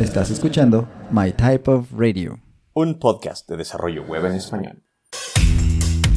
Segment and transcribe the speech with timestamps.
[0.00, 2.40] Estás escuchando My Type of Radio.
[2.72, 4.82] Un podcast de desarrollo web en español.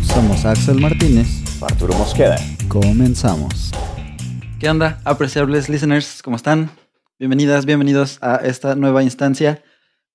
[0.03, 1.27] Somos Axel Martínez.
[1.61, 2.37] Arturo Mosqueda.
[2.69, 3.71] Comenzamos.
[4.57, 6.21] ¿Qué onda, apreciables listeners?
[6.23, 6.71] ¿Cómo están?
[7.19, 9.61] Bienvenidas, bienvenidos a esta nueva instancia,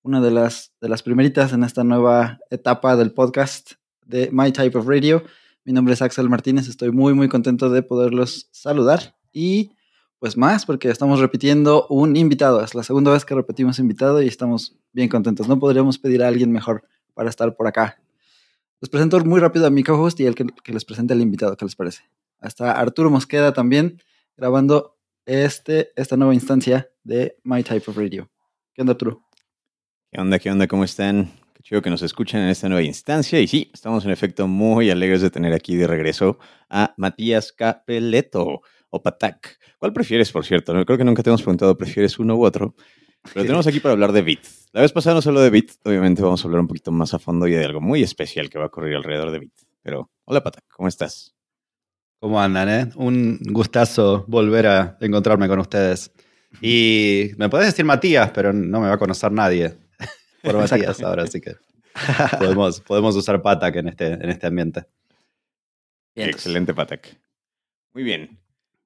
[0.03, 3.73] una de las, de las primeritas en esta nueva etapa del podcast
[4.07, 5.25] de My Type of Radio.
[5.67, 9.73] Mi nombre es Axel Martínez, estoy muy, muy contento de poderlos saludar y
[10.19, 12.63] pues más porque estamos repitiendo un invitado.
[12.63, 15.49] Es la segunda vez que repetimos invitado y estamos bien contentos.
[15.49, 18.01] No podríamos pedir a alguien mejor para estar por acá.
[18.81, 21.57] Les presento muy rápido a mi co-host y el que, les presente al invitado.
[21.57, 22.03] ¿Qué les parece?
[22.41, 24.01] Hasta Arturo Mosqueda también
[24.37, 28.31] grabando este, esta nueva instancia de My Type of Radio.
[28.75, 29.23] ¿Qué onda, Arturo?
[30.11, 30.39] ¿Qué onda?
[30.39, 30.67] ¿Qué onda?
[30.67, 31.33] ¿Cómo están?
[31.55, 33.41] Qué chido que nos escuchen en esta nueva instancia.
[33.41, 36.39] Y sí, estamos en efecto muy alegres de tener aquí de regreso
[36.71, 39.59] a Matías Capeleto o Patak.
[39.79, 40.75] ¿Cuál prefieres, por cierto?
[40.75, 42.75] No, creo que nunca te hemos preguntado, ¿prefieres uno u otro?
[43.35, 44.41] Pero tenemos aquí para hablar de Bit.
[44.73, 47.19] La vez pasada no solo de Bit, obviamente vamos a hablar un poquito más a
[47.19, 49.53] fondo y de algo muy especial que va a ocurrir alrededor de Bit.
[49.83, 51.35] Pero, hola Patak, ¿cómo estás?
[52.21, 52.91] ¿Cómo andan, eh?
[52.97, 56.11] Un gustazo volver a encontrarme con ustedes.
[56.61, 59.75] Y me podés decir Matías, pero no me va a conocer nadie
[60.43, 61.55] por Matías ahora, así que
[62.39, 64.85] podemos, podemos usar Patak en este, en este ambiente.
[66.15, 66.31] Bien.
[66.31, 67.17] Excelente, Patak.
[67.93, 68.39] Muy bien.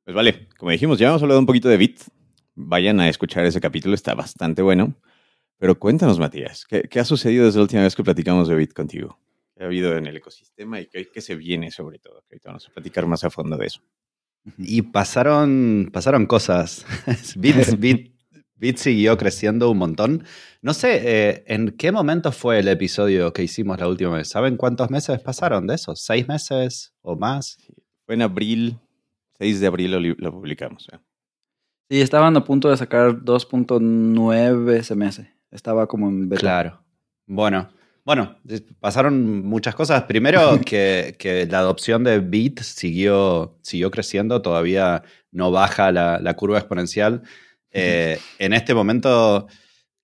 [0.04, 2.00] Pues vale, como dijimos, ya hemos hablado un poquito de Bit.
[2.54, 4.94] Vayan a escuchar ese capítulo, está bastante bueno.
[5.58, 8.72] Pero cuéntanos, Matías, ¿qué, qué ha sucedido desde la última vez que platicamos de Bit
[8.72, 9.20] contigo?
[9.54, 12.22] ¿Qué ha habido en el ecosistema y qué, qué se viene sobre todo?
[12.22, 13.80] Que ahorita vamos a platicar más a fondo de eso.
[14.58, 16.84] Y pasaron, pasaron cosas.
[17.36, 18.12] Bit, Bit,
[18.56, 20.24] Bit siguió creciendo un montón.
[20.62, 24.28] No sé, eh, ¿en qué momento fue el episodio que hicimos la última vez?
[24.28, 25.94] ¿Saben cuántos meses pasaron de eso?
[25.94, 27.56] ¿Seis meses o más?
[28.04, 28.80] Fue en abril,
[29.42, 30.88] 6 de abril lo, li- lo publicamos.
[30.92, 30.98] ¿eh?
[31.90, 35.26] Sí, estaban a punto de sacar 2.9 SMS.
[35.50, 36.40] Estaba como en beta.
[36.40, 36.84] Claro.
[37.26, 37.68] Bueno,
[38.04, 38.36] bueno,
[38.80, 40.04] pasaron muchas cosas.
[40.04, 46.34] Primero, que, que la adopción de Bit siguió, siguió creciendo, todavía no baja la, la
[46.34, 47.22] curva exponencial.
[47.70, 49.46] Eh, en este momento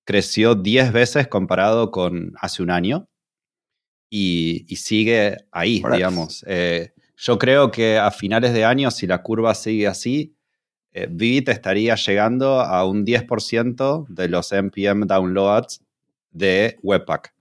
[0.04, 3.08] creció 10 veces comparado con hace un año
[4.10, 6.44] y, y sigue ahí, digamos.
[6.48, 10.34] Eh, yo creo que a finales de año, si la curva sigue así,
[10.92, 11.08] eh,
[11.48, 15.82] estaría llegando a un 10% de los NPM downloads
[16.30, 17.34] de Webpack.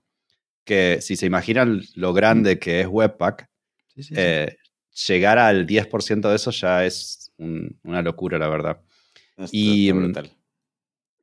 [0.64, 3.48] Que si se imaginan lo grande que es Webpack,
[3.94, 4.14] Sí, sí, sí.
[4.16, 4.56] eh,
[5.06, 8.80] llegar al 10% de eso ya es un- una locura, la verdad.
[9.52, 10.30] Y, mm, brutal.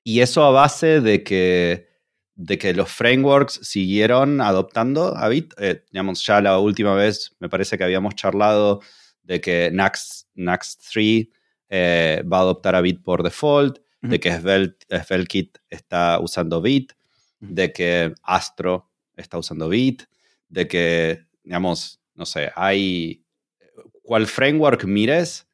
[0.04, 1.90] Y eso a base de que,
[2.36, 5.54] de que los frameworks siguieron adoptando a Bit.
[5.58, 8.82] Eh, digamos, ya la última vez me parece que habíamos charlado
[9.24, 11.28] de que Nax, Nax 3
[11.70, 16.94] eh, va a adoptar a Bit por default, de que Svelte, SvelteKit está usando Bit,
[17.40, 20.04] de que Astro está usando Bit,
[20.48, 23.26] de que, digamos, no sé, hay
[24.04, 25.48] cual framework mires,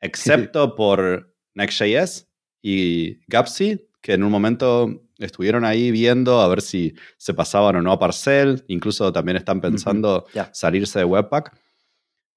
[0.00, 2.28] excepto por Next.js
[2.62, 7.82] y Gapsy, que en un momento estuvieron ahí viendo a ver si se pasaban o
[7.82, 11.56] no a Parcel, incluso también están pensando salirse de Webpack.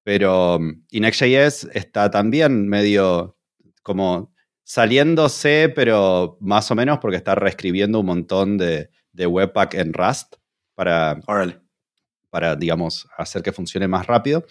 [0.03, 3.38] Pero mm, y Next.js está también medio
[3.84, 4.34] como
[4.64, 10.36] saliéndose, pero más o menos porque está reescribiendo un montón de, de Webpack en Rust
[10.75, 11.59] para, Órale.
[12.30, 14.46] para, digamos, hacer que funcione más rápido.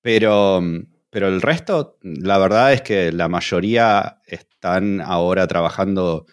[0.00, 0.62] Pero,
[1.10, 6.26] pero el resto, la verdad es que la mayoría están ahora trabajando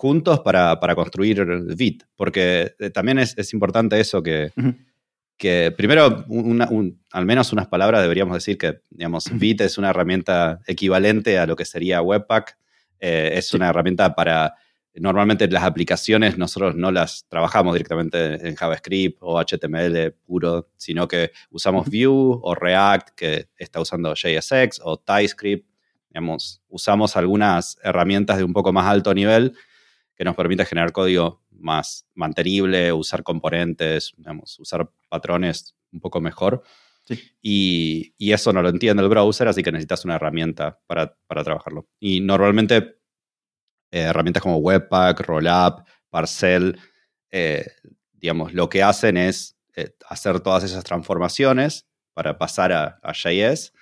[0.00, 1.44] juntos para, para construir
[1.76, 4.50] Bit, porque eh, también es, es importante eso que,
[5.36, 9.38] que primero, una- un- al menos unas palabras deberíamos decir que, digamos, Ujú.
[9.38, 12.56] Bit es una herramienta equivalente a lo que sería Webpack.
[12.98, 14.54] Eh, es una herramienta para,
[14.94, 21.30] normalmente las aplicaciones nosotros no las trabajamos directamente en JavaScript o HTML puro, sino que
[21.50, 25.66] usamos Vue o React, que está usando JSX o TypeScript.
[26.08, 29.52] Digamos, usamos algunas herramientas de un poco más alto nivel
[30.20, 36.62] que nos permite generar código más mantenible, usar componentes, digamos, usar patrones un poco mejor.
[37.04, 37.18] Sí.
[37.40, 41.42] Y, y eso no lo entiende el browser, así que necesitas una herramienta para, para
[41.42, 41.88] trabajarlo.
[41.98, 42.98] Y normalmente
[43.90, 46.78] eh, herramientas como Webpack, Rollup, Parcel,
[47.30, 47.64] eh,
[48.12, 53.72] digamos, lo que hacen es eh, hacer todas esas transformaciones para pasar a, a JS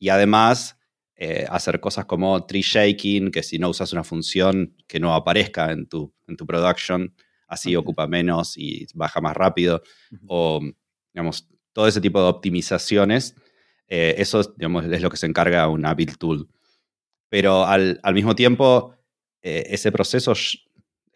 [0.00, 0.76] y además
[1.16, 5.70] eh, hacer cosas como tree shaking, que si no usas una función que no aparezca
[5.70, 7.14] en tu, en tu production,
[7.46, 9.82] así ocupa menos y baja más rápido,
[10.26, 10.60] o
[11.12, 13.36] digamos, todo ese tipo de optimizaciones,
[13.86, 16.48] eh, eso digamos, es lo que se encarga una build tool.
[17.28, 18.94] Pero al, al mismo tiempo,
[19.42, 20.32] eh, ese proceso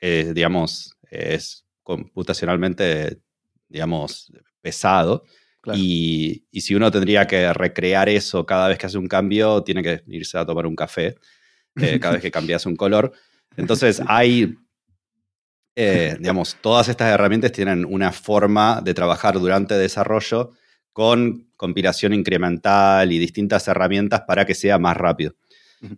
[0.01, 3.21] digamos, es computacionalmente,
[3.69, 5.25] digamos, pesado.
[5.61, 5.79] Claro.
[5.79, 9.83] Y, y si uno tendría que recrear eso cada vez que hace un cambio, tiene
[9.83, 11.17] que irse a tomar un café
[11.77, 13.13] eh, cada vez que cambias un color.
[13.57, 14.57] Entonces hay,
[15.75, 20.53] eh, digamos, todas estas herramientas tienen una forma de trabajar durante desarrollo
[20.93, 25.35] con compilación incremental y distintas herramientas para que sea más rápido.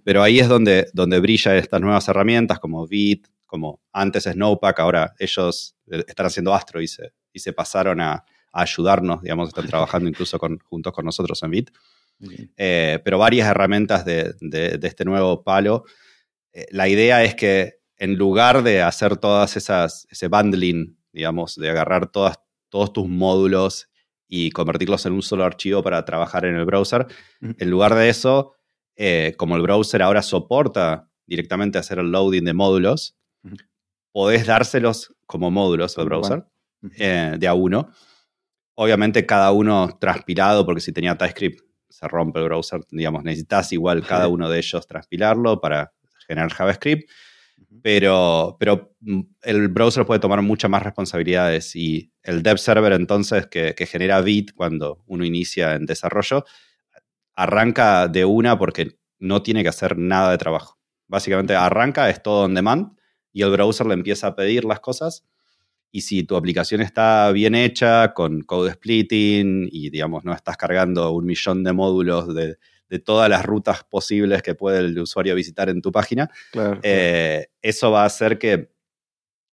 [0.05, 5.15] Pero ahí es donde, donde brillan estas nuevas herramientas como Bit, como antes Snowpack, ahora
[5.19, 9.67] ellos eh, están haciendo Astro y se, y se pasaron a, a ayudarnos, digamos, están
[9.69, 11.71] trabajando incluso con, juntos con nosotros en Bit.
[12.57, 15.85] Eh, pero varias herramientas de, de- de este nuevo palo.
[16.53, 21.71] Eh, la idea es que en lugar de hacer todas esas, ese bundling, digamos, de
[21.71, 22.39] agarrar todas,
[22.69, 23.89] todos tus módulos
[24.29, 27.07] y convertirlos en un solo archivo para trabajar en el browser,
[27.41, 28.55] en lugar de eso,
[28.97, 33.17] eh, como el browser ahora soporta directamente hacer el loading de módulos,
[34.13, 36.45] podés dárselos como módulos al browser
[37.39, 37.91] de a uno.
[38.83, 41.61] Obviamente cada uno transpilado, porque si tenía TypeScript
[41.91, 45.93] se rompe el browser, digamos, necesitas igual cada uno de ellos transpilarlo para
[46.27, 47.11] generar JavaScript,
[47.83, 53.49] pero, pero mm, el browser puede tomar muchas más responsabilidades y el dev server entonces
[53.49, 56.47] que, que genera Bit cuando uno inicia en desarrollo,
[57.35, 60.79] arranca de una porque no tiene que hacer nada de trabajo.
[61.07, 62.97] Básicamente arranca, es todo on demand
[63.31, 65.27] y el browser le empieza a pedir las cosas
[65.93, 71.11] y si tu aplicación está bien hecha, con code splitting y, digamos, no estás cargando
[71.13, 72.57] un millón de módulos de,
[72.89, 76.71] de todas las rutas posibles que puede el usuario visitar en tu página, Claro.
[76.73, 76.81] claro.
[76.83, 78.71] eh, eso va a hacer que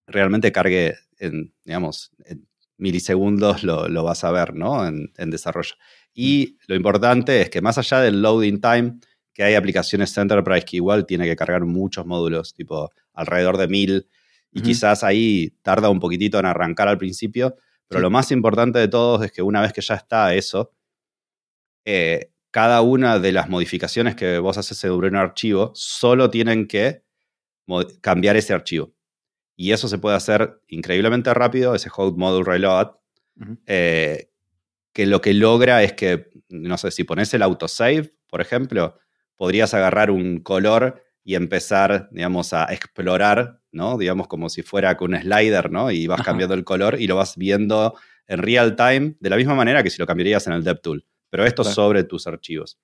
[0.08, 2.48] realmente cargue en, digamos, en
[2.78, 4.86] milisegundos lo, lo vas a ver, ¿no?
[4.88, 5.74] En, en desarrollo.
[6.14, 9.00] Y lo importante es que más allá del loading time,
[9.34, 14.08] que hay aplicaciones Enterprise que igual tiene que cargar muchos módulos, tipo alrededor de mil,
[14.58, 17.56] y quizás ahí tarda un poquitito en arrancar al principio,
[17.88, 18.04] pero Sí.
[18.04, 20.74] lo más importante de todo es que una vez que ya está eso,
[21.86, 27.04] eh, cada una de las modificaciones que vos haces sobre un archivo solo tienen que
[28.02, 28.94] cambiar ese archivo.
[29.56, 32.92] Y eso se puede hacer increíblemente rápido, ese hot module reload,
[33.66, 34.30] eh,
[34.94, 38.98] que lo que logra es que, no sé, si pones el autosave, por ejemplo,
[39.36, 43.98] podrías agarrar un color y empezar, digamos, a explorar, ¿no?
[43.98, 45.90] Digamos, como si fuera con un slider, ¿no?
[45.92, 46.26] Y vas Ajá.
[46.32, 47.96] cambiando el color y lo vas viendo
[48.28, 51.06] en real time, de la misma manera que si lo cambiarías en el DevTool.
[51.30, 51.76] Pero esto Claro.
[51.76, 52.78] sobre tus archivos.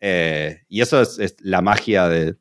[0.00, 2.36] Eh, y eso es, es la magia de,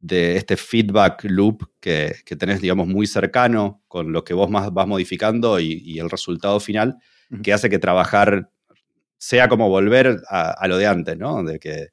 [0.00, 4.72] de este feedback loop que, que tenés, digamos, muy cercano con lo que vos más
[4.72, 6.96] vas modificando y, y el resultado final,
[7.42, 8.50] que hace que trabajar
[9.18, 11.42] sea como volver a, a lo de antes, ¿no?
[11.44, 11.88] De que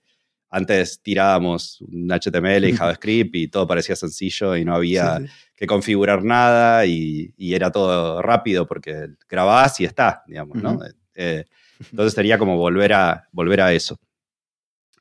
[0.49, 5.33] antes tirábamos un HTML y JavaScript y todo parecía sencillo y no había Sí, sí.
[5.55, 10.79] que configurar nada y, y era todo rápido porque grabás y está, digamos, ¿no?
[11.15, 11.45] Eh,
[11.91, 13.99] entonces sería como volver a, volver a eso.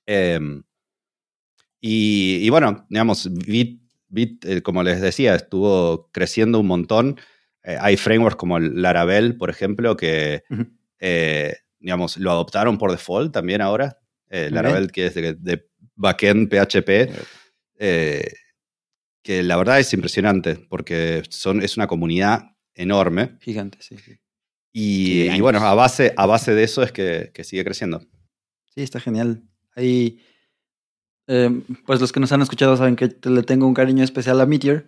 [0.07, 0.63] Em,
[1.81, 7.19] y, y bueno, digamos, Bit, Bit, eh, como les decía, estuvo creciendo un montón.
[7.63, 10.43] Eh, hay frameworks como el Laravel, por ejemplo, que,
[11.79, 13.99] digamos, lo adoptaron por default también ahora.
[14.31, 14.51] Eh.
[14.51, 17.13] Laravel, que es de, de backend PHP,
[17.79, 18.33] eh,
[19.23, 24.19] que la verdad es impresionante porque son, es una comunidad enorme Gigante, sí, sí.
[24.73, 28.01] y, bueno, a base, a base de eso es que, que sigue creciendo.
[28.75, 29.43] Sí, está genial.
[29.75, 30.21] Ahí,
[31.27, 31.51] eh,
[31.87, 34.87] pues los que nos han escuchado saben que le tengo un cariño especial a Meteor.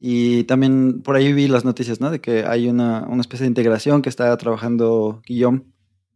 [0.00, 2.10] Y también por ahí vi las noticias, ¿no?
[2.10, 5.62] De que hay una, una especie de integración que está trabajando Guillaume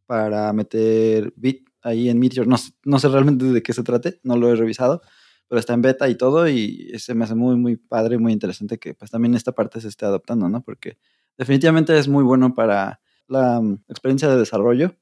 [0.06, 2.46] para meter Bit ahí en Meteor.
[2.46, 5.02] No, no sé realmente de qué se trate, no lo he revisado,
[5.48, 8.78] pero está en beta y todo y se me hace muy, muy padre, muy interesante
[8.78, 10.62] que pues también esta parte se esté adaptando, ¿no?
[10.62, 10.98] Porque
[11.36, 14.94] definitivamente es muy bueno para la mm, experiencia de desarrollo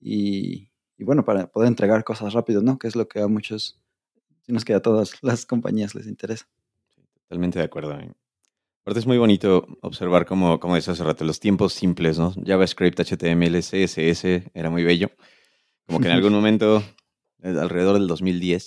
[0.00, 2.78] y, y bueno, para poder entregar cosas rápido, ¿no?
[2.78, 3.80] Que es lo que a muchos,
[4.42, 6.48] sino es que a todas las compañías les interesa.
[7.22, 7.98] Totalmente de acuerdo.
[7.98, 8.12] eh.
[8.82, 12.32] Aparte es muy bonito observar cómo, como decía hace rato, los tiempos simples, ¿no?
[12.44, 15.10] JavaScript, HTML, CSS, era muy bello.
[15.86, 16.82] Como que en algún momento,
[17.42, 18.66] eh, alrededor del 2010,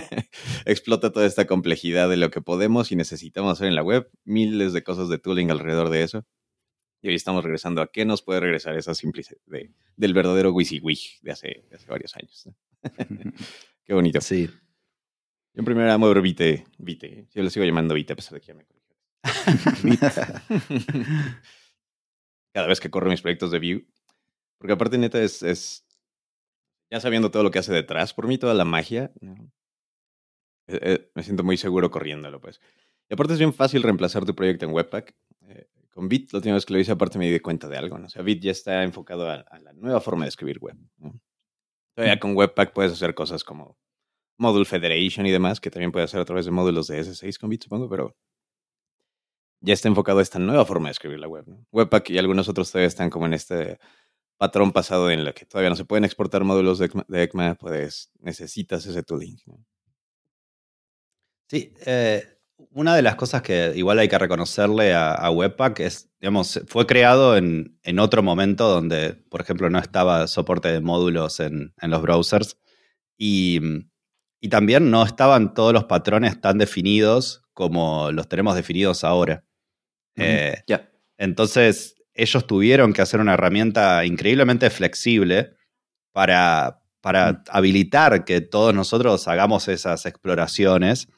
[0.66, 4.72] explota toda esta complejidad de lo que podemos y necesitamos hacer en la web, miles
[4.72, 6.26] de cosas de tooling alrededor de eso.
[7.02, 11.20] Y hoy estamos regresando a qué nos puede regresar esa simplicidad de- del verdadero WYSIWYG
[11.22, 12.48] de hace, de hace varios años.
[13.84, 14.20] Qué bonito.
[14.20, 14.46] Sí.
[15.54, 16.64] Yo en primera amo ver Vite.
[16.78, 17.26] Vite.
[17.34, 18.66] Yo lo sigo llamando Vite a pesar de que ya me.
[22.52, 23.86] Cada vez que corro mis proyectos de Vue.
[24.58, 25.86] Porque aparte, neta, es, es.
[26.90, 29.12] Ya sabiendo todo lo que hace detrás, por mí toda la magia.
[29.20, 29.34] ¿no?
[30.66, 32.60] Eh, eh, me siento muy seguro corriéndolo, pues.
[33.08, 35.14] Y aparte es bien fácil reemplazar tu proyecto en Webpack.
[35.48, 37.98] Eh, con Bit, la última vez que lo hice, aparte me di cuenta de algo.
[37.98, 38.06] ¿no?
[38.06, 40.76] O sea, Bit ya está enfocado a, a la nueva forma de escribir web.
[40.98, 41.20] ¿no?
[41.94, 43.76] Todavía con Webpack puedes hacer cosas como
[44.38, 47.50] Module Federation y demás, que también puedes hacer a través de módulos de S6 con
[47.50, 48.16] Bit, supongo, pero
[49.60, 51.44] ya está enfocado a esta nueva forma de escribir la web.
[51.46, 51.66] ¿no?
[51.72, 53.78] Webpack y algunos otros todavía están como en este
[54.40, 57.56] patrón pasado en el que todavía no se pueden exportar módulos de ECMA, de ECMA
[57.56, 59.36] pues necesitas ese tooling.
[59.44, 59.62] ¿no?
[61.46, 62.38] Sí, eh,
[62.70, 66.86] una de las cosas que igual hay que reconocerle a, a Webpack es, digamos, fue
[66.86, 71.90] creado en, en, otro momento donde, por ejemplo, no estaba soporte de módulos en, en
[71.90, 72.56] los browsers
[73.18, 73.60] y,
[74.40, 79.44] y, también no estaban todos los patrones tan definidos como los tenemos definidos ahora.
[80.16, 80.24] Mm -hmm.
[80.24, 80.90] eh, yeah.
[81.18, 85.54] Entonces, ellos tuvieron que hacer una herramienta increíblemente flexible
[86.12, 87.44] para, para mm.
[87.50, 91.08] habilitar que todos nosotros hagamos esas exploraciones.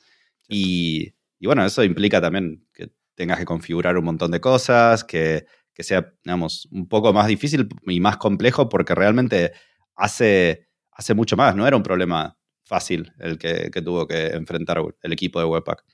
[0.48, 5.46] Y, y, bueno, eso implica también que tengas que configurar un montón de cosas, que,
[5.74, 9.52] que, sea, digamos, un poco más difícil y más complejo porque realmente
[9.96, 11.56] hace, hace mucho más.
[11.56, 15.84] No era un problema fácil el que, que tuvo que enfrentar el equipo de Webpack.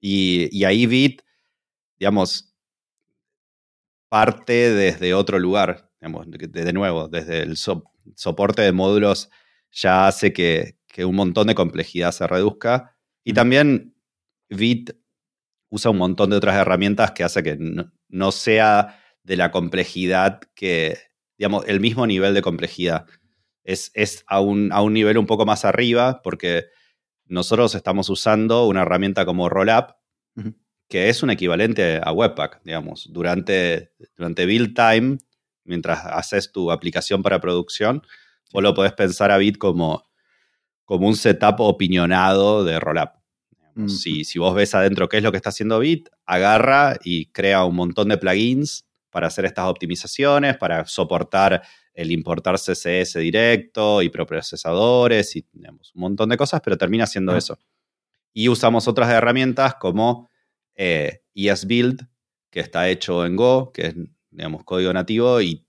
[0.00, 1.22] Y, y ahí Bit,
[1.98, 2.51] digamos,
[4.12, 9.30] parte desde otro lugar, digamos, de, nuevo, desde el so, soporte de módulos
[9.70, 12.94] ya hace que, que, un montón de complejidad se reduzca.
[13.24, 13.96] Y también
[14.50, 14.90] Bit
[15.70, 20.42] usa un montón de otras herramientas que hace que no, no sea de la complejidad
[20.54, 20.98] que,
[21.38, 23.06] digamos, el mismo nivel de complejidad.
[23.64, 26.66] Es, es a, un, a un nivel un poco más arriba porque
[27.24, 29.92] nosotros estamos usando una herramienta como Rollup,
[30.36, 30.61] uh -huh
[30.92, 33.08] que es un equivalente a Webpack, digamos.
[33.10, 35.16] Durante, durante build time,
[35.64, 38.02] mientras haces tu aplicación para producción,
[38.52, 40.04] vos lo podés pensar a Bit como,
[40.84, 43.08] como un setup opinionado de Rollup.
[43.74, 43.88] Mm.
[43.88, 47.64] Si, si vos ves adentro qué es lo que está haciendo Bit, agarra y crea
[47.64, 51.62] un montón de plugins para hacer estas optimizaciones, para soportar
[51.94, 57.32] el importar CSS directo y procesadores y digamos, un montón de cosas, pero termina haciendo
[57.32, 57.38] ah.
[57.38, 57.58] eso.
[58.34, 60.30] Y usamos otras herramientas como
[60.84, 62.08] eh, ESBuild,
[62.50, 63.94] que está hecho en Go, que es,
[64.30, 65.64] digamos, código nativo y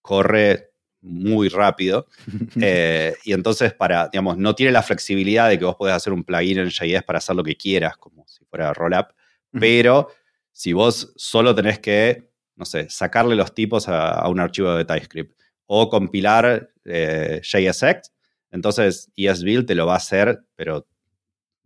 [0.00, 2.06] corre muy rápido.
[2.60, 6.22] eh, y entonces, para, digamos, no tiene la flexibilidad de que vos podés hacer un
[6.22, 9.08] plugin en JS para hacer lo que quieras, como si fuera Rollup,
[9.50, 10.08] pero
[10.52, 14.84] si vos solo tenés que, no sé, sacarle los tipos a, a un archivo de
[14.84, 18.12] TypeScript o compilar eh, JSX,
[18.52, 20.86] entonces ESBuild te lo va a hacer, pero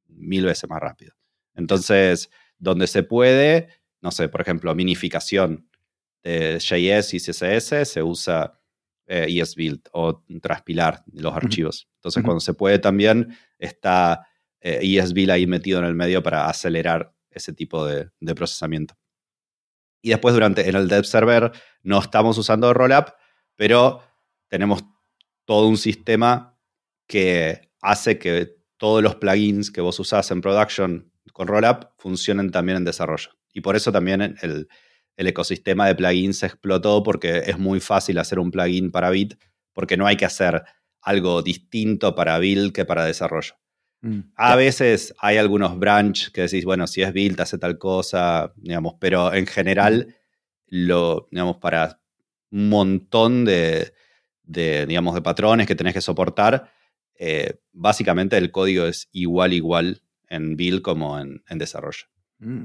[0.08, 1.14] mil veces más rápido.
[1.54, 3.68] Entonces, donde se puede,
[4.00, 5.68] no sé, por ejemplo, minificación
[6.22, 8.58] de JS y CSS, se usa
[9.06, 11.88] eh, ESBuild o transpilar los archivos.
[11.96, 12.24] Entonces, uh -huh.
[12.24, 14.26] cuando se puede también, está
[14.60, 18.94] eh, ESBuild ahí metido en el medio para acelerar ese tipo de, de, procesamiento.
[20.02, 23.10] Y después, durante en el dev server, no estamos usando Rollup,
[23.54, 24.02] pero
[24.48, 24.84] tenemos
[25.44, 26.58] todo un sistema
[27.06, 32.78] que hace que todos los plugins que vos usás en production con Rollup funcionen también
[32.78, 33.30] en desarrollo.
[33.52, 34.68] Y por eso también el,
[35.16, 39.34] el, ecosistema de plugins explotó porque es muy fácil hacer un plugin para Bit
[39.72, 40.62] porque no hay que hacer
[41.02, 43.54] algo distinto para build que para desarrollo.
[44.00, 44.20] Mm.
[44.34, 48.94] A veces hay algunos branch que decís, bueno, si es build hace tal cosa, digamos,
[48.98, 50.86] pero en general, mm.
[50.86, 52.00] lo, digamos, para
[52.50, 53.92] un montón de,
[54.42, 56.72] de, digamos, de patrones que tenés que soportar,
[57.18, 62.06] eh, básicamente el código es igual, igual en build como en, en desarrollo.
[62.38, 62.64] Mm.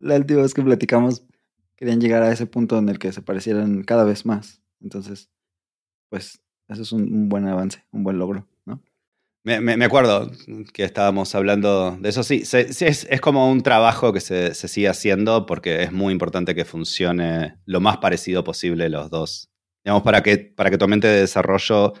[0.00, 1.24] La última vez que platicamos,
[1.76, 4.62] querían llegar a ese punto en el que se parecieran cada vez más.
[4.80, 5.30] Entonces,
[6.08, 8.82] pues, eso es un, un buen avance, un buen logro, ¿no?
[9.44, 10.30] Me, me, me, acuerdo
[10.72, 12.22] que estábamos hablando de eso.
[12.22, 15.92] Sí, se, se, es, es, como un trabajo que se, se, sigue haciendo porque es
[15.92, 19.50] muy importante que funcione lo más parecido posible los dos.
[19.84, 21.92] Digamos, para que, para que tu mente de desarrollo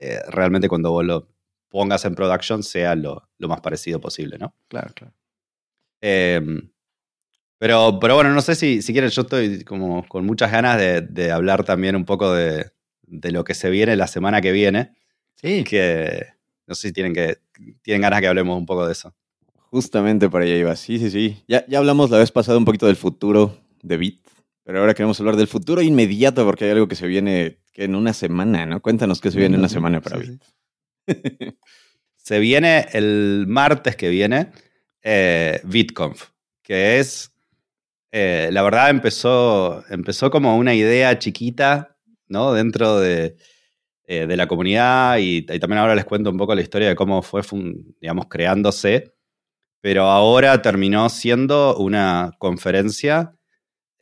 [0.00, 1.28] eh, realmente cuando vos lo
[1.70, 4.54] pongas en production sea lo, lo más parecido posible, ¿no?
[4.68, 5.14] Claro, claro.
[6.02, 6.40] Eh,
[7.60, 11.02] pero, pero bueno, no sé si, si quieren, yo estoy como con muchas ganas de,
[11.02, 12.70] de hablar también un poco de,
[13.02, 14.94] de, lo que se viene la semana que viene.
[15.34, 15.62] Sí.
[15.64, 16.26] Que
[16.66, 17.36] no sé si tienen, que,
[17.82, 19.14] tienen ganas que hablemos un poco de eso.
[19.70, 21.44] Justamente para allá iba, sí, sí, sí.
[21.48, 24.26] Ya, ya hablamos la vez pasada un poquito del futuro de Bit,
[24.64, 27.94] pero ahora queremos hablar del futuro inmediato porque hay algo que se viene que en
[27.94, 28.80] una semana, ¿no?
[28.80, 30.42] Cuéntanos qué se viene en una semana para sí, Bit.
[30.42, 30.50] Sí.
[32.16, 34.52] Se viene el martes que viene
[35.02, 35.60] eh,
[36.62, 37.32] que es,
[38.12, 41.96] eh, la verdad empezó, empezó como una idea chiquita,
[42.28, 42.52] ¿no?
[42.52, 43.36] Dentro de,
[44.04, 46.96] eh, de la comunidad y, y, también ahora les cuento un poco la historia de
[46.96, 47.42] cómo fue,
[48.00, 49.12] digamos, creándose.
[49.80, 53.34] pero ahora terminó siendo una conferencia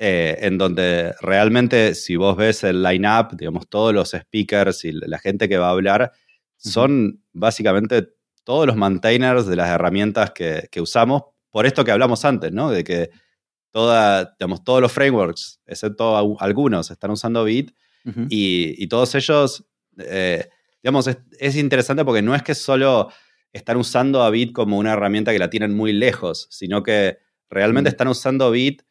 [0.00, 5.18] eh, en donde realmente si vos ves el line-up, digamos, todos los speakers y la
[5.18, 6.12] gente que va a hablar,
[6.58, 8.08] son básicamente
[8.44, 12.70] todos los maintainers de las herramientas que, que usamos, por esto que hablamos antes, ¿no?
[12.70, 13.10] De que
[13.70, 17.72] toda, digamos, todos los frameworks, excepto algunos, están usando Bit
[18.30, 19.66] y, todos ellos,
[19.98, 20.48] eh,
[20.82, 23.10] digamos, es, interesante porque no es que solo
[23.52, 27.18] están usando a Bit como una herramienta que la tienen muy lejos, sino que
[27.50, 28.82] realmente están usando Bit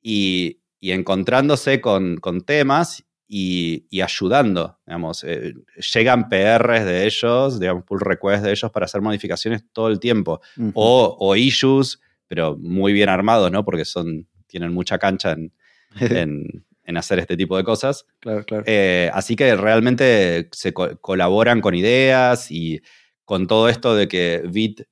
[0.00, 5.54] y, encontrándose con, temas y, ayudando, digamos, eh,
[5.94, 10.40] llegan PRs de ellos, digamos, pull requests de ellos para hacer modificaciones todo el tiempo,
[10.74, 13.64] o, o issues pero muy bien armados, ¿no?
[13.64, 15.52] Porque son, tienen mucha cancha en,
[16.84, 18.06] en, hacer este tipo de cosas.
[18.20, 18.64] Claro, claro.
[18.66, 22.82] Eh, así que realmente se colaboran con ideas y
[23.24, 24.82] con todo esto de que Bit,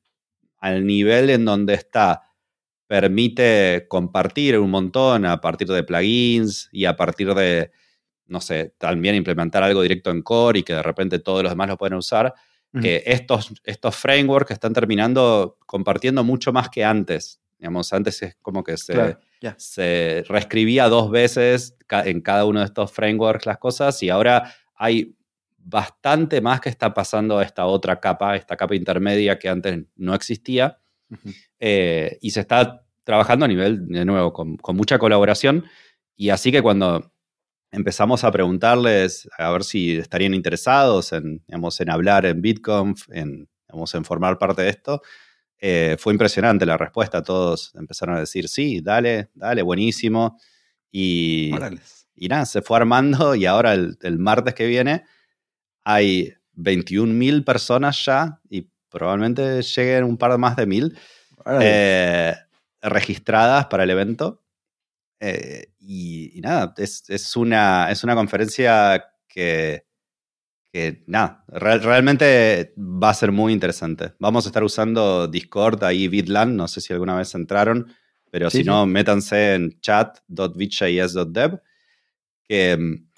[0.59, 2.23] al nivel en donde está,
[2.87, 7.73] permite compartir un montón a partir de plugins y a partir de,
[8.33, 11.69] no sé, también implementar algo directo en core y que de repente todos los demás
[11.69, 12.35] lo pueden usar
[12.81, 17.41] estos, estos frameworks están terminando compartiendo mucho más que antes.
[17.59, 19.17] Digamos, antes es como que se,
[19.57, 25.15] se reescribía dos veces en cada uno de estos frameworks las cosas y ahora hay
[25.59, 30.15] bastante más que está pasando a esta otra capa, esta capa intermedia que antes no
[30.15, 30.79] existía.
[31.61, 35.67] Eh, y se está trabajando a nivel, de nuevo, con, con, mucha colaboración.
[36.17, 37.12] Y así que cuando
[37.73, 44.05] empezamos a preguntarles a ver si estarían interesados en, en hablar en BitConf, en, en
[44.05, 45.03] formar parte de esto.
[45.59, 50.39] Eh, fue impresionante la respuesta, todos empezaron a decir, sí, dale, dale, buenísimo.
[50.91, 51.53] Y,
[52.15, 55.05] y nada, se fue armando y ahora el, martes que viene
[55.85, 60.99] hay 21.000 personas ya y probablemente lleguen un par más de mil
[61.61, 62.35] eh,
[62.83, 64.42] registradas para el evento.
[65.25, 69.87] Eh, y, nada, es, una, es una conferencia que,
[70.73, 74.15] que nada, realmente va a ser muy interesante.
[74.19, 77.87] Vamos a estar usando Discord, ahí Bitland, no sé si alguna vez entraron,
[78.33, 81.61] pero si no, métanse en chat.bitjs.dev,
[82.43, 83.09] que mm,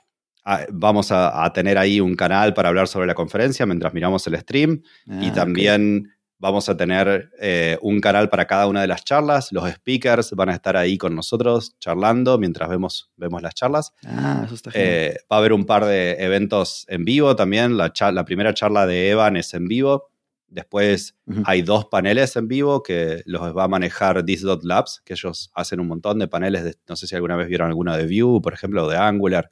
[0.45, 4.39] ah, vamos a, tener ahí un canal para hablar sobre la conferencia mientras miramos el
[4.41, 6.11] stream y ah, también...
[6.39, 9.53] Vamos a tener eh, un canal para cada una de las charlas.
[9.53, 13.93] Los speakers van a estar ahí con nosotros charlando mientras vemos, vemos las charlas.
[14.05, 17.77] Ah, eso está eh, va a haber un par de eventos en vivo también.
[17.77, 20.11] La, la primera charla de Evan es en vivo.
[20.55, 21.17] Después
[21.47, 25.89] hay dos paneles en vivo que los va a manejar This.labs, que ellos hacen un
[25.89, 26.79] montón de paneles.
[26.89, 29.51] no sé si alguna vez vieron alguna de Vue, por ejemplo, o de Angular.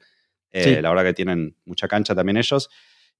[0.51, 2.69] Eh, la verdad que tienen mucha cancha también ellos.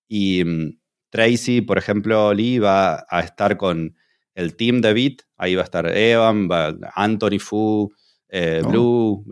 [0.08, 0.80] Y mm,
[1.14, 3.96] Tracy, por ejemplo, Lee va a estar con
[4.34, 5.14] el team de Beat.
[5.38, 7.94] Ahí va a estar Evan, va Anthony Fu,
[8.30, 8.68] eh, oh.
[8.68, 9.26] Blue,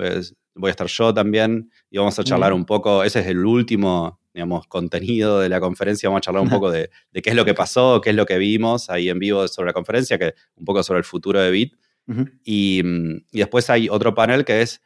[0.53, 1.71] voy a estar yo también.
[1.89, 3.03] Y vamos a charlar un poco.
[3.03, 6.07] Ese es el último, digamos, contenido de la conferencia.
[6.07, 8.37] Vamos a charlar un poco de, qué es lo que pasó, qué es lo que
[8.37, 11.71] vimos ahí en vivo sobre la conferencia, que un poco sobre el futuro de Beat.
[12.43, 12.83] y,
[13.31, 14.83] después hay otro panel que es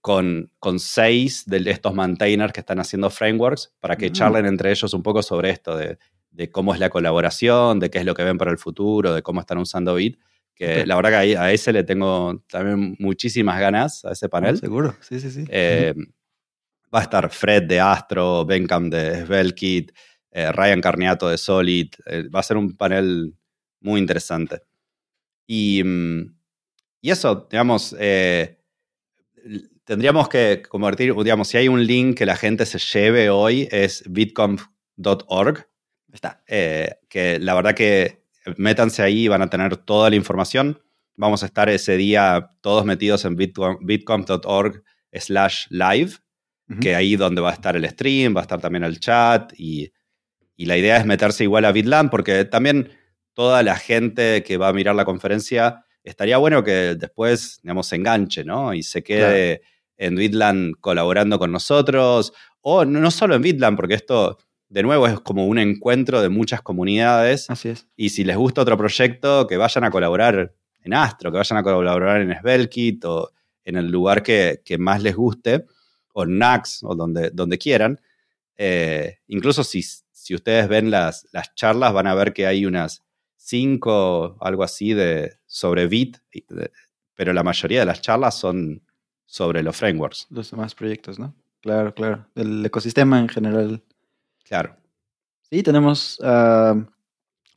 [0.00, 4.12] con, con seis de estos maintainers que están haciendo frameworks para que mm.
[4.12, 5.98] charlen entre ellos un poco sobre esto de
[6.32, 9.22] de cómo es la colaboración, de qué es lo que ven para el futuro, de
[9.22, 10.18] cómo están usando Bit.
[10.54, 14.58] Que la verdad que a ese le tengo también muchísimas ganas, a ese panel.
[14.58, 15.44] seguro, sí, sí, sí.
[15.48, 15.94] Eh,
[16.94, 19.92] va a estar Fred de Astro, Benham de Svelkit,
[20.30, 21.88] eh, Ryan Carniato de Solid.
[22.06, 23.34] Eh, va a ser un panel
[23.80, 24.60] muy interesante.
[25.46, 26.34] Y, mm,
[27.00, 27.96] y eso, digamos,
[29.84, 34.04] tendríamos que convertir, digamos, si hay un link que la gente se lleve hoy es
[34.06, 35.71] bitconf.org
[36.12, 36.42] Está.
[36.46, 38.22] Eh, que la verdad que
[38.56, 40.80] métanse ahí y van a tener toda la información.
[41.16, 46.12] Vamos a estar ese día todos metidos en bitconf.org slash live,
[46.80, 49.92] que ahí donde va a estar el stream, va a estar también el chat y,
[50.56, 52.92] la idea es meterse igual a Bitland porque también
[53.34, 57.96] toda la gente que va a mirar la conferencia estaría bueno que después, digamos, se
[57.96, 58.72] enganche, ¿no?
[58.72, 59.62] Y se quede
[59.96, 64.38] en Bitland colaborando con nosotros, o no solo en Bitland, porque esto
[64.72, 67.50] de nuevo, es como un encuentro de muchas comunidades.
[67.50, 67.86] Así es.
[67.94, 71.62] Y si les gusta otro proyecto, que vayan a colaborar en Astro, que vayan a
[71.62, 73.32] colaborar en Svelkit o
[73.64, 75.66] en el lugar que, más les guste,
[76.14, 78.00] o en Nax, o donde, donde quieran.
[78.56, 83.02] Eh, incluso si, si ustedes ven las, las charlas, van a ver que hay unas
[83.36, 86.16] cinco, algo así, de, sobre Bit,
[87.14, 88.82] pero la mayoría de las charlas son
[89.26, 90.28] sobre los frameworks.
[90.30, 91.34] Los demás proyectos, ¿no?
[91.60, 92.26] Claro, claro.
[92.34, 93.82] El ecosistema en general.
[94.44, 94.76] Claro.
[95.42, 96.18] Sí, tenemos.
[96.22, 96.74] Ah,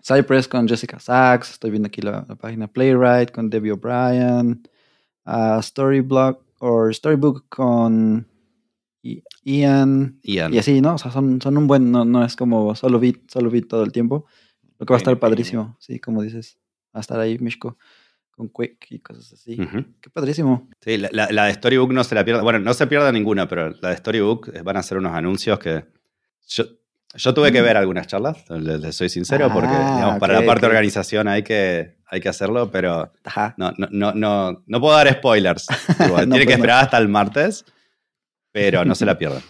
[0.04, 4.62] Cypress con Jessica Sachs, estoy viendo aquí la, la página Playwright con Debbie O'Brien,
[5.26, 8.28] uh, Storyblock o Storybook con
[9.44, 10.54] Ian, Ian.
[10.54, 10.96] y así, ¿no?
[10.96, 13.84] O sea, son, son un buen, no, no es como solo beat, solo beat todo
[13.84, 14.26] el tiempo.
[14.78, 16.58] Lo que va a estar Pequeño, padrísimo, sí, como dices.
[16.96, 17.78] Va a estar ahí Mishko
[18.32, 19.58] con Quick y cosas así.
[20.02, 20.70] Qué padrísimo.
[20.82, 22.42] Sí, la, la- la de Storybook no se la pierda.
[22.44, 25.58] Bueno, no se pierda ninguna, pero la de Storybook eh, van a ser unos anuncios
[25.60, 25.86] que.
[26.48, 26.64] Yo,
[27.16, 29.76] yo tuve que ver algunas charlas, les, les soy sincero, porque Mm.
[29.76, 33.54] Ah, digamos, para la parte de organización hay que, hay que hacerlo, pero Ajá.
[33.58, 35.68] no, no, no, no, no puedo dar spoilers.
[36.00, 36.52] No, Tiene pues que no.
[36.52, 37.66] esperar hasta el martes,
[38.52, 39.42] pero no se la pierdan.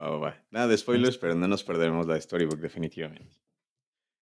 [0.00, 0.34] Va.
[0.50, 3.36] Nada de spoilers, pero no nos perderemos la Storybook, definitivamente.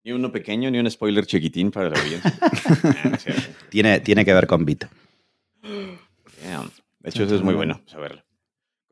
[0.04, 2.32] Ni uno pequeño, ni un spoiler chiquitín para la audiencia.
[3.06, 3.18] Ah.
[3.70, 4.66] Tiene, tiene que ver con.
[4.66, 6.70] Damn.
[7.00, 8.22] De hecho, eso es muy bueno saberlo.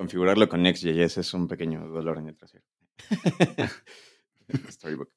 [0.01, 2.65] Configurarlo con Next.js es un pequeño dolor en el trasero.
[4.71, 5.11] Storybook.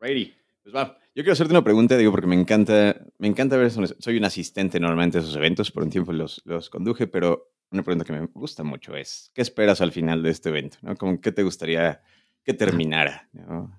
[0.00, 0.32] Righty.
[0.62, 0.96] Pues va.
[1.12, 3.82] Yo quiero hacerte una pregunta, digo, porque me encanta, me encanta ver eso.
[3.98, 7.82] Soy un asistente normalmente a esos eventos, por un tiempo los, los conduje, pero una
[7.82, 10.78] pregunta que me gusta mucho es, ¿qué esperas al final de este evento?
[10.82, 10.94] ¿no?
[10.94, 12.00] Como, ¿Qué te gustaría
[12.44, 13.28] que terminara?
[13.32, 13.76] ¿no?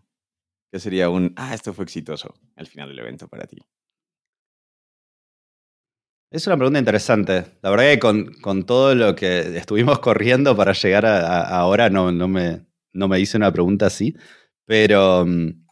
[0.70, 3.60] ¿Qué sería un, ah, esto fue exitoso al final del evento para ti?
[6.34, 7.46] Es una pregunta interesante.
[7.62, 12.12] La verdad que con, con todo lo que estuvimos corriendo para llegar a, ahora no,
[12.12, 14.16] no, me, no me hice una pregunta así.
[14.66, 15.64] Pero, mm,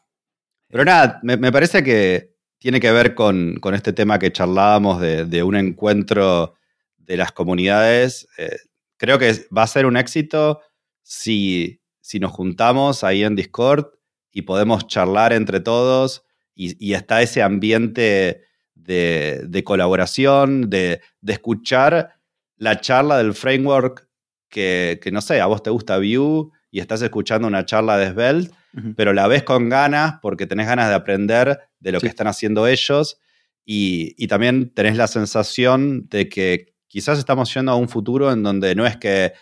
[0.70, 5.02] pero nada, me, me parece que tiene que ver con, con este tema que charlábamos
[5.02, 6.54] de, de un encuentro
[6.96, 8.28] de las comunidades.
[8.38, 8.58] Eh,
[8.98, 10.62] creo que va a ser un éxito
[11.02, 13.88] si, si nos juntamos ahí en Discord
[14.32, 18.44] y podemos charlar entre todos y, y está ese ambiente
[18.84, 22.16] de, de colaboración, de, de escuchar
[22.58, 24.08] la charla del framework
[24.50, 28.12] que, que, no sé, a vos te gusta Vue y estás escuchando una charla de
[28.12, 28.54] Svelte,
[28.96, 32.06] pero la ves con ganas porque tenés ganas de aprender de lo Sí.
[32.06, 33.20] que están haciendo ellos
[33.66, 38.44] y, y también tenés la sensación de que quizás estamos yendo a un futuro en
[38.44, 39.34] donde no es que,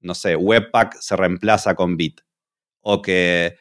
[0.00, 2.20] no sé, Webpack se reemplaza con Bit
[2.80, 3.56] o que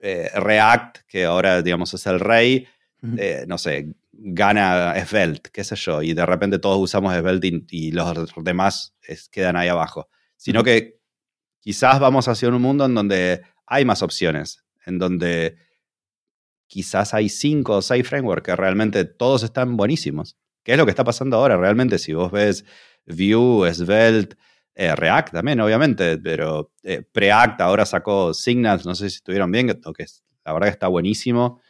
[0.00, 2.66] eh, React, que ahora digamos es el rey,
[3.18, 3.92] eh, no sé,
[4.24, 8.94] gana Svelte, qué sé yo, y de repente todos usamos Svelte y, y los demás
[9.02, 10.08] es- quedan ahí abajo.
[10.36, 10.98] Sino que
[11.60, 15.56] quizás vamos hacia un mundo en donde hay más opciones, en donde
[16.66, 20.36] quizás hay cinco o seis frameworks que realmente todos están buenísimos.
[20.62, 21.56] ¿Qué es lo que está pasando ahora?
[21.56, 22.64] Realmente, si vos ves
[23.06, 24.36] Vue, Svelte,
[24.74, 29.66] eh, React también, obviamente, pero eh, Preact ahora sacó Signals, no sé si estuvieron bien,
[29.68, 30.06] que, que
[30.44, 31.60] la verdad que está buenísimo,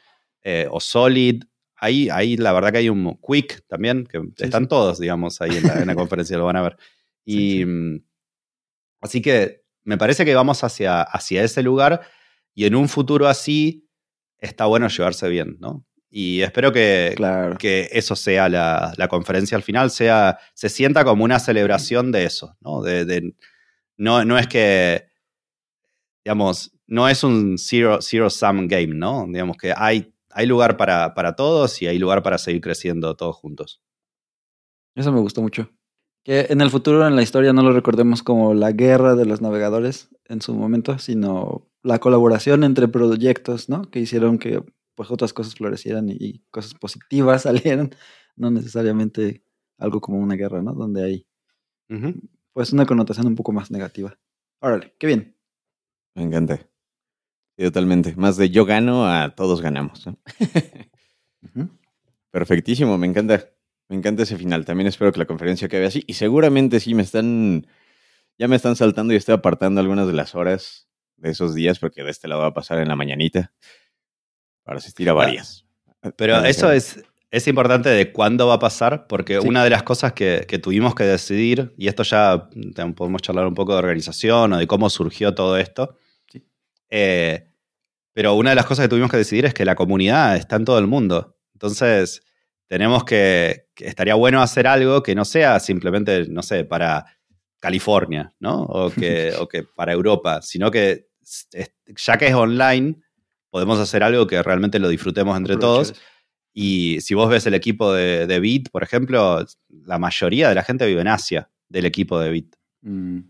[0.43, 1.43] eh, o Solid.
[1.83, 4.69] Ahí, ahí la verdad que hay un Quick también, que Sí, están sí.
[4.69, 6.77] todos, digamos, ahí en la, en la conferencia, lo van a ver.
[7.25, 8.05] Y Sí, mm,
[9.01, 12.03] así que me parece que vamos hacia, hacia ese lugar
[12.55, 13.89] y en un futuro así
[14.39, 15.85] está bueno llevarse bien, ¿no?
[16.09, 17.57] Y espero que, Claro.
[17.59, 22.25] que eso sea la, la conferencia al final, sea, se sienta como una celebración de
[22.27, 22.83] eso, ¿no?
[22.83, 23.35] De, de-
[23.97, 25.07] no, no es que,
[26.25, 29.27] digamos, no es un zero, zero sum game, ¿no?
[29.29, 33.37] Digamos que hay, hay lugar para, para todos y hay lugar para seguir creciendo todos
[33.37, 33.83] juntos.
[34.95, 35.71] Eso me gustó mucho.
[36.25, 39.41] Que en el futuro, en la historia, no lo recordemos como la guerra de los
[39.41, 43.91] navegadores en su momento, sino la colaboración entre proyectos, ¿no?
[43.91, 44.63] Que hicieron que
[44.95, 47.91] pues otras cosas florecieran y, y cosas positivas salieran,
[48.37, 49.45] no necesariamente
[49.79, 50.73] algo como una guerra, ¿no?
[50.73, 51.27] Donde hay
[52.53, 54.19] pues una connotación un poco más negativa.
[54.61, 55.37] Órale, qué bien.
[56.15, 56.72] Me encanta.
[57.57, 58.15] Sí, totalmente.
[58.17, 60.05] Más de yo gano a todos ganamos.
[62.31, 63.45] Perfectísimo, me encanta.
[63.89, 64.65] Me encanta ese final.
[64.65, 66.03] También espero que la conferencia acabe así.
[66.07, 67.67] Y seguramente sí me están.
[68.39, 72.03] Ya me están saltando y estoy apartando algunas de las horas de esos días, porque
[72.03, 73.53] de este lado va a pasar en la mañanita.
[74.65, 75.67] Para asistir a varias.
[76.17, 79.47] Pero Ah, eso es, es importante de cuándo va a pasar, porque Sí.
[79.47, 82.49] una de las cosas que, que tuvimos que decidir, y esto ya
[82.97, 85.97] podemos charlar un poco de organización o de cómo surgió todo esto.
[86.93, 87.49] Eh,
[88.13, 90.67] pero una de las cosas que tuvimos que decidir es que la comunidad está en
[90.67, 91.39] todo el mundo.
[91.55, 92.23] Entonces,
[92.69, 97.07] tenemos que, que estaría bueno hacer algo que no sea simplemente, no sé, para
[97.59, 98.65] California, ¿no?
[98.65, 101.09] O que, o que para Europa, sino que
[101.97, 103.01] ya que es online,
[103.49, 105.95] podemos hacer algo que realmente lo disfrutemos entre todos.
[106.53, 110.63] Y si vos ves el equipo de, de Bit, por ejemplo, la mayoría de la
[110.63, 112.57] gente vive en Asia, del equipo de Bit.
[112.83, 113.21] Mm,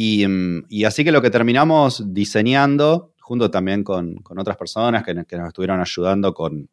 [0.00, 5.02] Y, mm, y así que lo que terminamos diseñando, junto también con, con otras personas
[5.02, 6.70] que, que nos estuvieron ayudando con,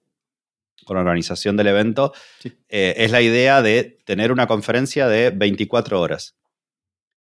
[0.85, 2.53] con la organización del evento, Sí.
[2.69, 6.35] eh, es la idea de tener una conferencia de 24 horas,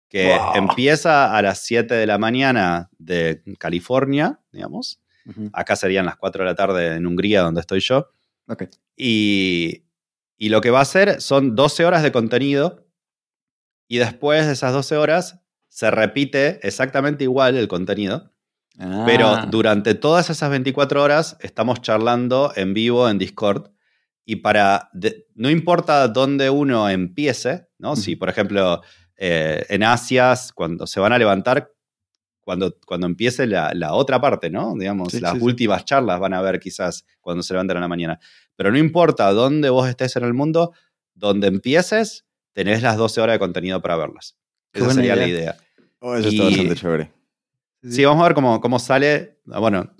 [0.10, 0.56] que Wow.
[0.56, 5.00] empieza a las 7 de la mañana de California, digamos.
[5.54, 8.08] Acá serían las 4 de la tarde en Hungría, donde estoy yo.
[8.98, 9.84] Y,
[10.36, 12.88] y lo que va a hacer son 12 horas de contenido
[13.88, 15.41] y después de esas 12 horas
[15.82, 18.32] se repite exactamente igual el contenido,
[19.04, 23.72] pero Ah, durante todas esas 24 horas estamos charlando en vivo en Discord
[24.24, 27.96] y para, de- no importa dónde uno empiece, ¿no?
[27.96, 28.20] Si, Ujú.
[28.20, 28.82] por ejemplo,
[29.18, 31.72] eh, en Asia, cuando se van a levantar,
[32.42, 34.76] cuando, cuando empiece la, la otra parte, ¿no?
[34.78, 35.46] Digamos, Sí, las sí, sí.
[35.46, 38.20] últimas charlas van a ver quizás cuando se levanten a la mañana.
[38.56, 40.74] Pero no importa dónde vos estés en el mundo,
[41.16, 44.38] donde empieces, tenés las 12 horas de contenido para verlas.
[44.74, 45.58] Qué Esa sería la idea.
[46.02, 47.12] Oh, eso está Y- bastante chévere.
[47.84, 49.94] sí, vamos a ver cómo, cómo sale, ah, bueno,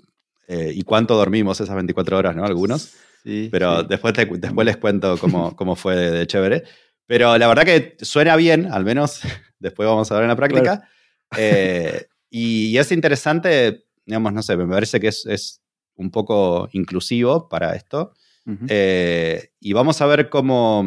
[0.48, 2.44] eh, y cuánto dormimos esas 24 horas, ¿no?
[2.44, 2.92] Algunos.
[3.22, 3.86] sí, Pero sí.
[3.88, 6.64] después, te- después les cuento cómo, cómo fue de, de chévere.
[7.06, 9.20] Pero la verdad que suena bien, al menos
[9.58, 10.88] después vamos a ver en la práctica.
[11.36, 15.62] Eh, y, y es interesante, digamos, no sé, me parece que es, es
[15.94, 18.12] un poco inclusivo para esto.
[18.46, 18.66] Ujú.
[18.68, 20.84] Eh, y vamos a ver cómo,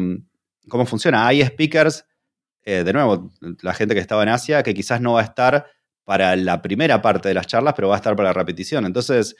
[0.68, 1.26] cómo funciona.
[1.26, 2.04] Hay speakers,
[2.66, 5.66] eh, de nuevo, la gente que estaba en Asia, que quizás no va a estar
[6.04, 8.84] para la primera parte de las charlas, pero va a estar para la repetición.
[8.84, 9.34] Entonces,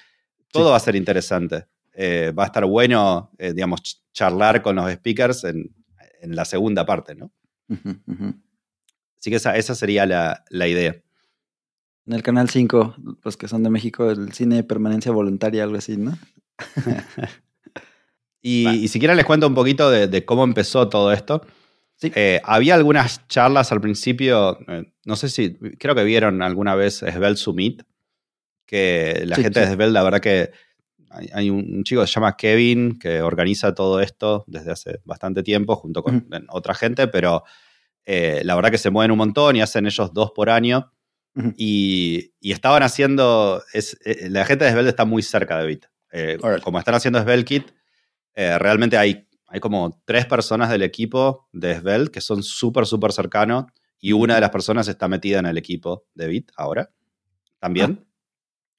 [0.50, 0.70] todo Sí.
[0.70, 1.66] va a ser interesante.
[1.92, 5.74] Eh, va a estar bueno, eh, digamos, ch- charlar con los speakers en,
[6.22, 7.30] en la segunda parte, ¿no?
[9.18, 10.96] Así que esa, esa sería la, la idea.
[12.06, 15.76] En el canal 5, los que son de México, el cine de permanencia voluntaria, algo
[15.78, 16.16] así, ¿no?
[18.42, 21.44] Y, si quieren les cuento un poquito de, de cómo empezó todo esto.
[21.96, 22.12] Sí.
[22.14, 26.96] Eh, había algunas charlas al principio, eh, no sé si, creo que vieron alguna vez
[26.98, 27.82] Svelte Summit,
[28.66, 29.66] que la Sí, gente sí.
[29.66, 30.50] de Svelte, la verdad que
[31.10, 35.00] hay, hay un, un chico que se llama Kevin que organiza todo esto desde hace
[35.04, 37.44] bastante tiempo junto con otra gente, pero
[38.04, 40.92] eh, la verdad que se mueven un montón y hacen ellos dos por año.
[41.58, 43.98] Y, y estaban haciendo, es,
[44.30, 45.86] la gente de Svelte está muy cerca de Bit.
[46.62, 47.72] Como están haciendo SvelteKit,
[48.34, 53.12] eh, realmente hay, hay como tres personas del equipo de Svelte que son súper, súper
[53.12, 53.64] cercanos
[54.00, 56.90] y una de las personas está metida en el equipo de Bit ahora
[57.58, 58.04] también.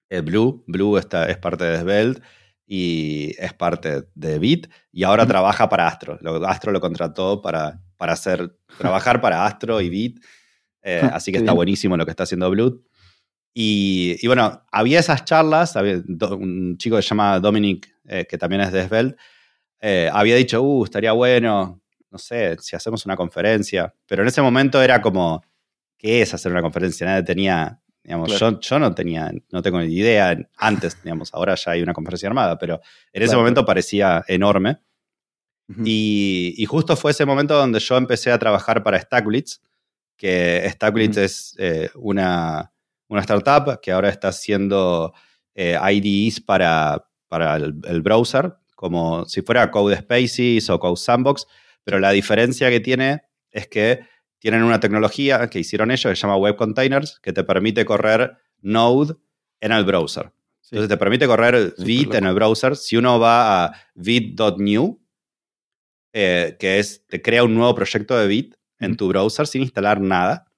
[0.10, 2.21] Eh, Blue, Blue está, es parte de Svelte
[2.65, 6.17] y es parte de Bit y ahora trabaja para Astro.
[6.21, 10.23] Lo- Astro lo contrató para, para hacer, trabajar para Astro y Bit.
[10.84, 11.56] Eh, Ah, así que está bien.
[11.58, 12.84] buenísimo lo que está haciendo Blue.
[13.53, 18.25] Y, y bueno, había esas charlas, había do- un chico que se llama Dominic, eh,
[18.30, 19.17] que también es de Svelte,
[19.81, 24.41] eh, había dicho, uh, estaría bueno, no sé, si hacemos una conferencia, pero en ese
[24.41, 25.43] momento era como,
[25.97, 27.05] ¿qué es hacer una conferencia?
[27.05, 28.51] Nadie tenía, digamos, Claro.
[28.53, 32.27] yo, yo no tenía, no tengo ni idea antes, digamos, ahora ya hay una conferencia
[32.29, 32.79] armada, pero
[33.11, 34.77] en ese momento parecía enorme.
[35.83, 39.59] Y, y justo fue ese momento donde yo empecé a trabajar para Stackblitz,
[40.15, 41.25] que Stackblitz Ujú.
[41.25, 42.71] es eh, una,
[43.09, 45.13] una startup que ahora está haciendo
[45.55, 51.47] eh, IDEs para, para el, el browser, como si fuera Code Spaces o Code Sandbox,
[51.83, 54.01] pero la diferencia que tiene es que
[54.37, 58.37] tienen una tecnología que hicieron ellos que se llama Web Containers, que te permite correr
[58.61, 59.15] Node
[59.61, 60.31] en el browser.
[60.61, 60.75] Sí.
[60.75, 62.75] Entonces te permite correr Súper Vite en el browser.
[62.75, 65.01] Si uno va a vite.new,
[66.13, 69.99] eh, que es, te crea un nuevo proyecto de Vite en tu browser sin instalar
[69.99, 70.51] nada.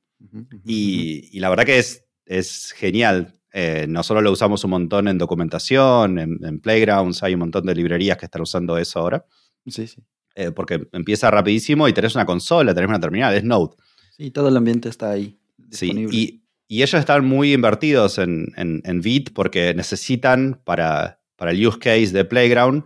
[0.65, 3.38] Y, y la verdad que es, es genial.
[3.52, 7.76] Eh, nosotros lo usamos un montón en documentación, en, en Playgrounds, hay un montón de
[7.76, 9.26] librerías que están usando eso ahora.
[9.66, 10.02] Sí, sí.
[10.36, 13.76] eh, porque empieza rapidísimo y tenés una consola, tenés una terminal, es Node.
[14.16, 15.38] Sí, todo el ambiente está ahí.
[15.72, 16.18] Sí, Disponible.
[16.18, 21.66] y, y ellos están muy invertidos en, en, en Vite porque necesitan para, para el
[21.68, 22.84] use case de Playground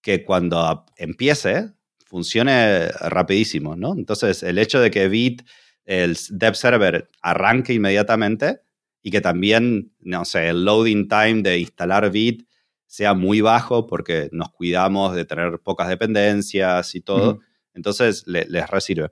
[0.00, 1.72] que cuando empiece
[2.06, 3.94] funcione rapidísimo, ¿no?
[3.96, 5.44] Entonces, el hecho de que Vite,
[5.84, 8.60] el dev server, arranque inmediatamente
[9.06, 12.46] y que también, no sé, el loading time de instalar Vite
[12.86, 17.40] sea muy bajo porque nos cuidamos de tener pocas dependencias y todo.
[17.74, 19.10] Entonces, le- les resirve.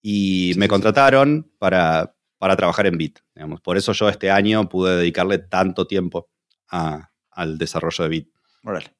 [0.00, 0.68] Y Sí, me sí, sí.
[0.70, 3.18] contrataron para, para trabajar en Bit.
[3.34, 3.60] Digamos.
[3.60, 6.30] Por eso yo este año pude dedicarle tanto tiempo
[6.70, 8.28] a- al desarrollo de Bit.
[8.64, 8.94] Órale.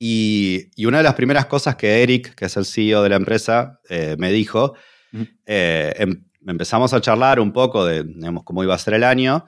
[0.00, 3.16] Y, y una de las primeras cosas que Eric, que es el CEO de la
[3.16, 4.74] empresa, eh, me dijo,
[5.12, 5.26] Ujú.
[5.46, 9.44] eh, em- empezamos a charlar un poco de digamos, cómo iba a ser el año.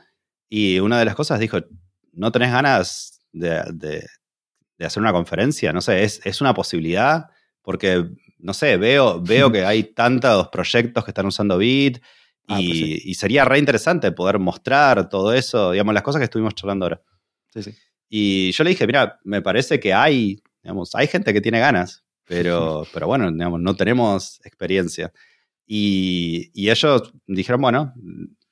[0.48, 1.58] Y una de las cosas dijo,
[2.12, 4.06] ¿no tenés ganas de, de-
[4.78, 5.72] de hacer una conferencia?
[5.72, 7.26] No sé, ¿es, es una posibilidad?
[7.62, 8.04] Porque,
[8.38, 12.00] no sé, veo, veo que hay tantos proyectos que están usando Bit y,
[12.48, 13.00] Ah, pues sí.
[13.04, 17.02] y sería re interesante poder mostrar todo eso, digamos, las cosas que estuvimos charlando ahora.
[17.52, 17.74] Sí, sí.
[18.08, 22.02] Y yo le dije, mira, me parece que hay, digamos, hay gente que tiene ganas,
[22.24, 25.12] pero, pero bueno, digamos, no tenemos experiencia.
[25.72, 27.94] Y, y ellos dijeron, bueno,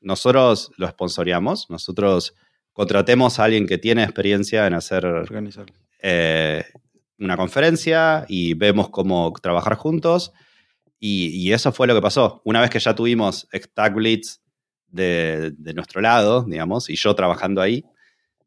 [0.00, 2.34] nosotros lo sponsoreamos, nosotros
[2.72, 5.66] contratemos a alguien que tiene experiencia en hacer Organizar.
[6.00, 6.62] eh,
[7.18, 10.32] una conferencia y vemos cómo trabajar juntos.
[11.00, 12.40] Y, y eso fue lo que pasó.
[12.44, 14.40] Una vez que ya tuvimos Stack Blitz
[14.86, 17.84] de, de nuestro lado, digamos, y yo trabajando ahí,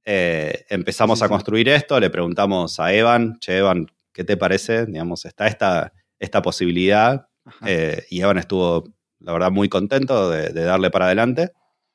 [0.05, 1.31] eh, empezamos Sí, a sí.
[1.31, 4.85] construir esto, le preguntamos a Evan, che, Evan, ¿qué te parece?
[4.85, 7.27] Digamos, está esta, esta posibilidad.
[7.65, 8.83] Eh, y Evan estuvo,
[9.19, 11.51] la verdad, muy contento de, de darle para adelante.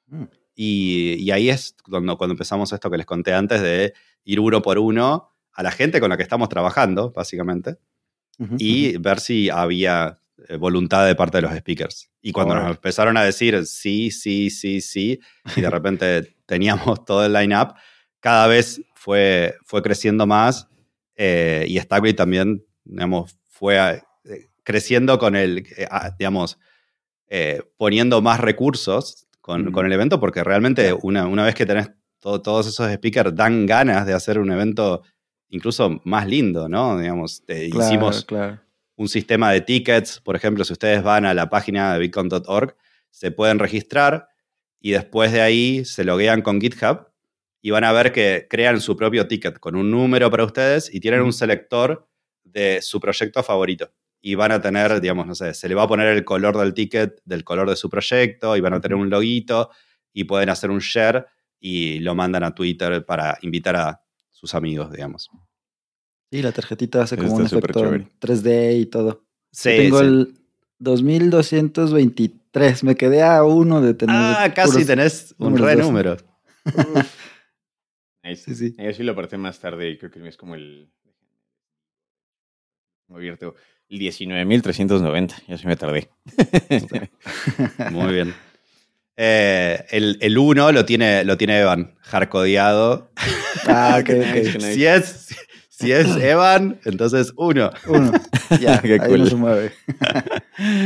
[0.06, 0.24] Mm.
[0.54, 3.92] Y, y ahí es cuando, cuando empezamos esto que les conté antes de
[4.24, 7.78] ir uno por uno a la gente con la que estamos trabajando, básicamente,
[8.38, 9.02] Ujú, y ujú.
[9.02, 12.10] ver si había eh, voluntad de parte de los speakers.
[12.20, 12.68] Y cuando Órale.
[12.68, 15.20] nos empezaron a decir sí, sí, sí, sí,
[15.56, 17.74] y de repente teníamos todo el line-up,
[18.20, 20.68] cada vez fue, fue creciendo más
[21.16, 24.02] eh, y Stackbly también, digamos, fue
[24.66, 26.58] creciendo con el, eh, ah, digamos,
[27.28, 32.42] eh, poniendo más recursos con, el evento, porque realmente una, una vez que tenés to-
[32.42, 35.02] todos esos speakers, dan ganas de hacer un evento
[35.50, 36.98] incluso más lindo, ¿no?
[36.98, 38.58] Digamos, eh, Claro, hicimos claro.
[38.96, 40.18] un sistema de tickets.
[40.20, 42.74] Por ejemplo, si ustedes van a la página de bitcoin.org,
[43.10, 44.26] se pueden registrar
[44.80, 47.06] y después de ahí se loguean con GitHub
[47.62, 50.98] y van a ver que crean su propio ticket con un número para ustedes y
[50.98, 52.08] tienen un selector
[52.42, 53.92] de su proyecto favorito.
[54.26, 56.74] Y van a tener, digamos, no sé, se le va a poner el color del
[56.74, 59.70] ticket del color de su proyecto y van a tener un loguito
[60.12, 61.24] y pueden hacer un share
[61.60, 65.30] y lo mandan a Twitter para invitar a sus amigos, digamos.
[66.28, 68.10] Sí, la tarjetita hace como Está un súper efecto en chévere.
[68.20, 69.28] 3D y todo.
[69.52, 70.06] Sí, Yo tengo sí.
[70.06, 70.34] el
[70.80, 72.82] 2223.
[72.82, 74.16] Me quedé a uno de tener.
[74.18, 76.16] Ah, casi tenés un re número.
[78.34, 78.74] Sí, sí.
[78.76, 80.90] Yo sí lo aparté más tarde y creo que es como el.
[83.06, 83.52] Tengo abierto el
[83.90, 85.34] 19.390.
[85.46, 86.08] Ya se me tardé.
[87.90, 88.34] Muy bien.
[89.16, 93.10] Eh, el 1 lo tiene, lo tiene Evan, hardcodeado.
[93.66, 94.54] Ah, ok, Nice, ok.
[94.56, 94.74] nice.
[94.74, 95.36] Si es,
[95.70, 97.70] si es Evan, entonces 1.
[97.88, 98.12] Uno.
[98.60, 99.18] Ya, Qué ahí cool.
[99.20, 99.72] no se mueve.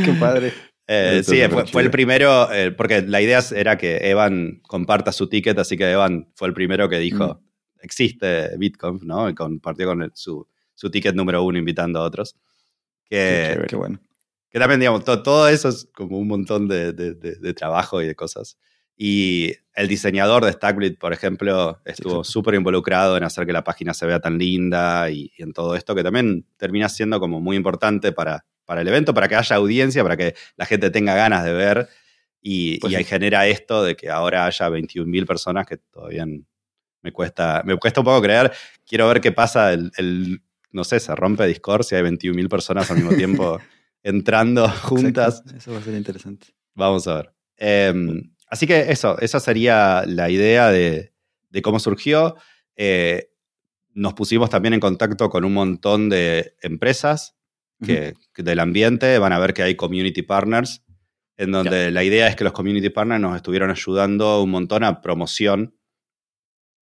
[0.03, 0.51] Qué padre.
[0.87, 1.39] Eh, sí,
[1.71, 5.91] fue, el primero, eh, porque la idea era que Evan comparta su ticket, así que
[5.91, 7.39] Evan fue el primero que dijo,
[7.81, 9.29] existe Bitcoin, ¿no?
[9.29, 12.35] Y compartió con el- su, su ticket número uno invitando a otros.
[13.11, 13.67] Que, chévere.
[13.67, 13.99] Qué bueno.
[14.49, 18.01] que también, digamos, to- todo eso es como un montón de, de- de- de trabajo
[18.01, 18.57] y de cosas.
[18.97, 23.93] Y el diseñador de Stackblit, por ejemplo, estuvo súper involucrado en hacer que la página
[23.93, 27.55] se vea tan linda y, y en todo esto, que también termina siendo como muy
[27.57, 31.43] importante para, para el evento, para que haya audiencia, para que la gente tenga ganas
[31.45, 31.87] de ver.
[32.41, 32.97] Y, Pues y sí.
[32.99, 36.25] ahí genera esto de que ahora haya 21.000 personas, que todavía
[37.01, 38.51] me cuesta, me cuesta un poco creer.
[38.85, 40.41] Quiero ver qué pasa el, el-
[40.71, 43.59] no sé, se rompe Discord si hay 21.000 personas al mismo tiempo
[44.03, 45.39] entrando juntas.
[45.39, 45.57] Exacto.
[45.57, 46.47] Eso va a ser interesante.
[46.73, 47.33] Vamos a ver.
[47.57, 47.93] Eh,
[48.47, 51.13] así que eso, esa sería la idea de,
[51.49, 52.35] de cómo surgió.
[52.75, 53.29] Eh,
[53.93, 57.35] nos pusimos también en contacto con un montón de empresas
[57.83, 59.17] que, que del ambiente.
[59.19, 60.83] Van a ver que hay community partners,
[61.37, 65.01] en donde la idea es que los community partners nos estuvieron ayudando un montón a
[65.01, 65.75] promoción,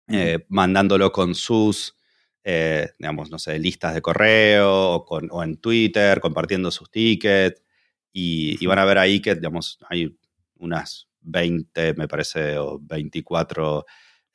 [0.08, 1.95] eh, mandándolo con sus,
[2.48, 7.60] eh, digamos, no sé, listas de correo o, con- o en Twitter, compartiendo sus tickets.
[8.12, 10.16] Y, y van a ver ahí que, digamos, hay
[10.58, 13.84] unas 20, me parece, o 24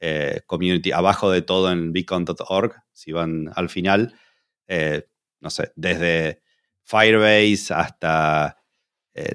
[0.01, 4.13] eh, community, abajo de todo en bitcoin.org, si van al final,
[4.67, 5.07] eh,
[5.39, 6.41] no sé, desde
[6.83, 8.57] Firebase hasta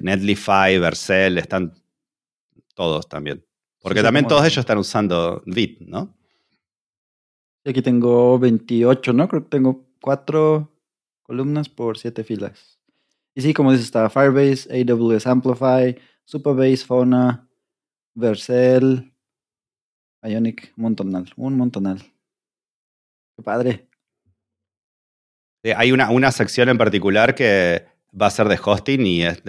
[0.01, 1.73] Netlify, Vercel, están
[2.73, 3.43] todos también.
[3.81, 6.16] Porque sí, también todos ellos están usando Bit, ¿no?
[7.67, 9.27] Y aquí tengo 28, ¿no?
[9.27, 10.71] Creo que tengo cuatro
[11.21, 12.79] columnas por siete filas.
[13.35, 17.49] Y sí, como dices, está Firebase, AWS Amplify, Supabase, Fauna,
[18.13, 19.11] Vercel,
[20.23, 21.97] Ionic, un montonal, un montonal.
[23.35, 23.89] Qué padre.
[25.75, 29.43] Hay una, una sección en particular que va a ser de hosting y es,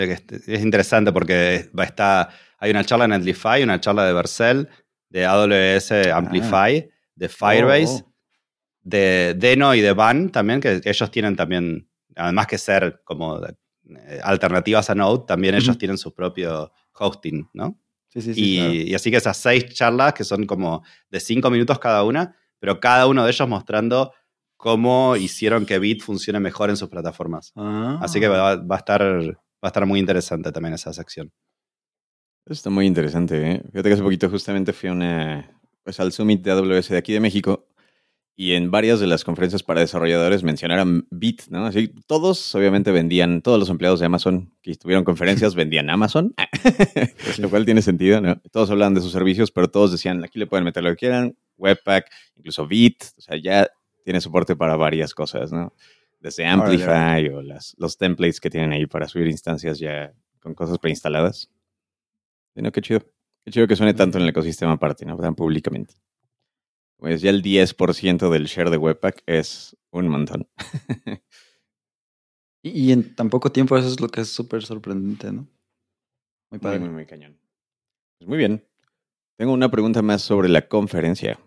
[0.49, 2.29] interesante porque va a estar,
[2.59, 4.69] hay una charla en Netlify, una charla de Vercel,
[5.09, 8.13] de AWS Amplify, de Firebase, Oh,
[8.83, 14.21] de Deno y de Van también, que ellos tienen también, además que ser como eh,
[14.23, 17.79] alternativas a Node, también ellos tienen su propio hosting, ¿no?
[18.09, 18.41] Sí, sí, sí.
[18.43, 18.73] y, claro.
[18.73, 22.81] y así que esas seis charlas, que son como de cinco minutos cada una, pero
[22.81, 24.13] cada uno de ellos mostrando
[24.57, 27.53] cómo hicieron que Bit funcione mejor en sus plataformas.
[27.57, 27.99] Ah.
[28.01, 31.31] Así que va, va a estar, va a estar muy interesante también esa sección.
[32.47, 33.63] Está muy interesante, ¿eh?
[33.71, 35.58] Fíjate que hace poquito justamente fui a una,
[35.89, 37.67] pues, al Summit de AWS de aquí de México
[38.37, 41.65] y en varias de las conferencias para desarrolladores mencionaron Bit, ¿no?
[41.65, 46.35] Así, todos obviamente vendían, todos los empleados de Amazon que tuvieron conferencias vendían Amazon,
[47.39, 48.39] lo cual tiene sentido, ¿no?
[48.53, 51.39] Todos hablaban de sus servicios, pero todos decían, aquí le pueden meter lo que quieran,
[51.57, 52.05] Webpack,
[52.37, 53.67] incluso Vite, o sea, ya
[54.05, 55.73] tiene soporte para varias cosas, ¿no?
[56.21, 60.79] Desde Amplify o las, los templates que tienen ahí para subir instancias ya con cosas
[60.79, 61.51] preinstaladas.
[62.55, 63.01] Bueno, qué chido.
[63.49, 65.17] Qué chido que suene tanto en el ecosistema aparte, ¿no?
[65.17, 65.95] Tan públicamente.
[66.99, 70.47] Pues ya el 10% del share de Webpack es un montón.
[72.63, 75.49] y, en tan poco tiempo eso es lo que es súper sorprendente, ¿no?
[76.51, 76.81] Muy padre.
[76.81, 77.39] Muy, muy, muy cañón.
[78.19, 78.63] Pues muy bien.
[79.39, 81.41] Tengo una pregunta más sobre la conferencia.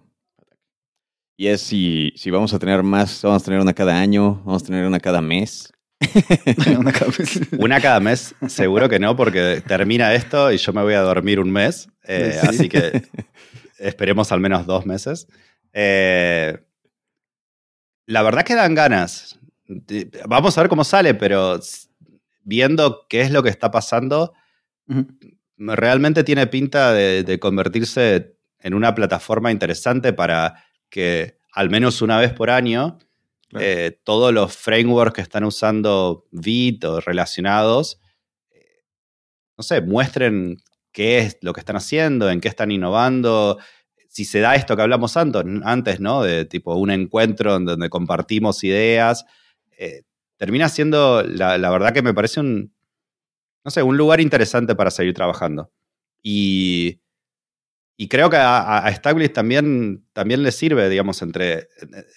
[1.38, 4.64] Y es si, si vamos a tener más, vamos a tener una cada año, vamos
[4.64, 5.72] a tener una cada mes.
[6.80, 7.40] una, cada mes.
[7.58, 11.40] una cada mes, seguro que no, porque termina esto y yo me voy a dormir
[11.40, 11.90] un mes.
[12.08, 13.04] Eh, así que
[13.78, 15.28] esperemos al menos dos meses.
[15.74, 16.58] Eh,
[18.06, 19.40] la verdad que dan ganas.
[20.28, 21.60] Vamos a ver cómo sale, pero
[22.44, 24.34] viendo qué es lo que está pasando,
[25.58, 32.34] realmente tiene pinta de, convertirse en una plataforma interesante para que al menos una vez
[32.34, 32.98] por año
[33.60, 38.00] eh, todos los frameworks que están usando Vite o relacionados,
[38.52, 38.84] eh,
[39.58, 40.58] no sé, muestren
[40.92, 43.58] qué es lo que están haciendo, en qué están innovando.
[44.08, 46.24] Si se da esto que hablamos antes, ¿no?
[46.24, 49.26] De tipo un encuentro en donde compartimos ideas,
[49.78, 50.04] eh,
[50.38, 52.74] termina siendo, la, verdad que me parece un,
[53.64, 55.72] no sé, un lugar interesante para seguir trabajando.
[56.24, 57.01] Y,
[58.02, 61.68] y creo que a, a también, también le sirve, digamos, entre...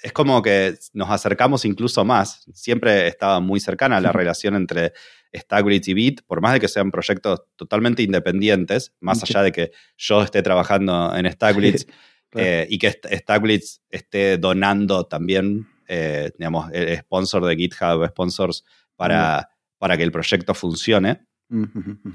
[0.03, 2.47] Es como que nos acercamos incluso más.
[2.55, 4.95] Siempre estaba muy cercana la relación entre
[5.37, 9.73] Staglitz y Bit, por más de que sean proyectos totalmente independientes, más allá de que
[9.99, 11.85] yo esté trabajando en Staglitz
[12.35, 18.65] eh, y que Staglitz esté donando también, eh, digamos, el sponsor de GitHub, sponsors
[18.97, 21.27] para, para que el proyecto funcione.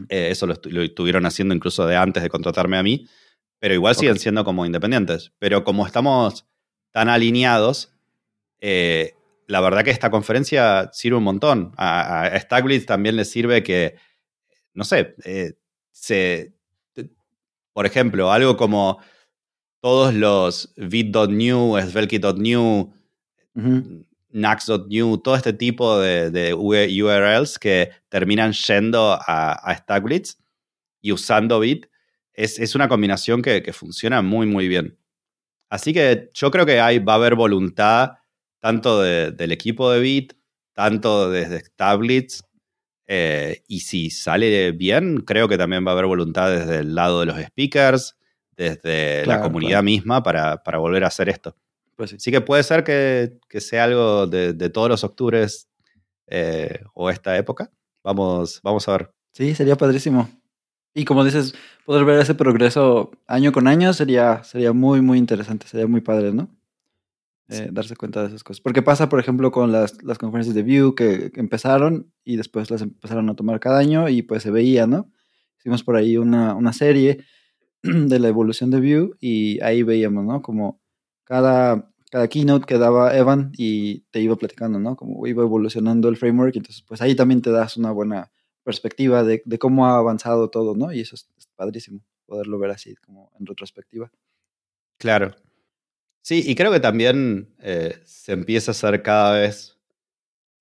[0.10, 3.08] Eh, eso lo, estuvieron haciendo incluso de antes de contratarme a mí,
[3.60, 5.32] pero igual siguen siendo como independientes.
[5.38, 6.46] Pero como estamos
[6.92, 7.94] tan alineados,
[8.62, 9.14] eh,
[9.48, 11.74] la verdad que esta conferencia sirve un montón.
[11.78, 13.96] A, a también le sirve que,
[14.74, 15.54] no sé, eh,
[15.92, 16.54] se,
[17.74, 19.00] por ejemplo, algo como
[19.82, 22.94] todos los bit.new, svelkit.new,
[24.32, 30.04] Nax.new, todo este tipo de, URLs que terminan yendo a, a
[31.02, 31.89] y usando Bit,
[32.44, 34.98] es, una combinación que, funciona muy, muy bien.
[35.70, 38.14] Así que yo creo que hay, va a haber voluntad
[38.60, 40.34] tanto del equipo de Bit,
[40.74, 42.42] tanto desde Staglitz,
[43.08, 47.22] eh, y si sale bien, creo que también va a haber voluntad desde el lado
[47.22, 48.16] de los speakers,
[48.56, 51.56] desde la comunidad misma para, para volver a hacer esto.
[51.96, 52.32] Pues sí.
[52.32, 55.70] que puede ser que, sea algo de, todos los octubres
[56.28, 57.72] eh, o esta época.
[58.04, 59.14] Vamos, vamos a ver.
[59.34, 60.30] Sí, sería padrísimo.
[60.94, 61.54] Y como dices,
[61.86, 66.34] poder ver ese progreso año con año sería, sería muy, muy interesante, sería muy padre,
[66.34, 66.50] ¿no?
[67.52, 68.62] Eh, darse cuenta de esas cosas.
[68.62, 72.84] Porque pasa, por ejemplo, con las, las conferencias de View que, empezaron y después las
[72.84, 75.12] empezaron a tomar cada año y pues se veía, ¿no?
[75.58, 77.26] Hicimos por ahí una, una serie
[77.82, 80.44] de la evolución de View y ahí veíamos, ¿no?
[80.44, 80.80] Como
[81.24, 84.96] cada, cada keynote que daba Evan y te iba platicando, ¿no?
[84.96, 88.32] Como iba evolucionando el framework, entonces pues ahí también te das una buena
[88.64, 90.92] perspectiva de, cómo ha avanzado todo, ¿no?
[90.92, 94.12] Y eso es, padrísimo, poderlo ver así, como en retrospectiva.
[94.98, 95.36] Claro.
[96.22, 99.78] Sí, y creo que también eh, se empieza a hacer cada vez,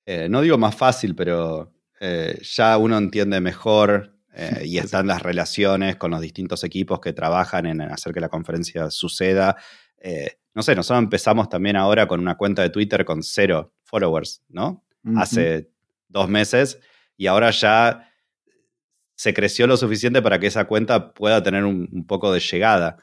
[0.06, 4.14] eh, no digo más fácil, pero eh, ya uno entiende mejor
[4.62, 8.88] y están las relaciones con los distintos equipos que trabajan en hacer que la conferencia
[8.90, 9.56] suceda
[10.58, 14.84] no sé, nosotros empezamos también ahora con una cuenta de Twitter con cero followers, ¿no?
[15.14, 15.70] Hace
[16.08, 16.80] dos meses
[17.18, 18.10] y ahora ya
[19.14, 22.96] se creció lo suficiente para que esa cuenta pueda tener un, poco de llegada.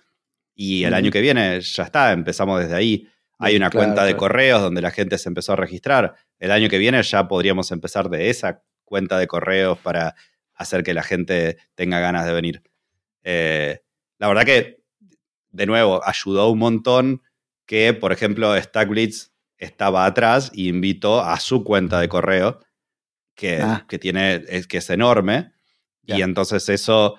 [0.55, 3.09] Y el año que viene ya está, empezamos desde ahí.
[3.37, 6.15] Hay una cuenta de correos donde la gente se empezó a registrar.
[6.39, 10.15] El año que viene ya podríamos empezar de esa cuenta de correos para
[10.53, 12.63] hacer que la gente tenga ganas de venir.
[13.25, 13.81] Eh,
[14.17, 14.81] la verdad que,
[15.49, 17.21] de nuevo, ayudó un montón
[17.65, 22.61] que, por ejemplo, Stackblitz estaba atrás y invitó a su cuenta de correo,
[23.35, 23.85] que, ah.
[23.87, 25.51] que tiene, es, que es enorme.
[26.07, 27.15] Y entonces eso,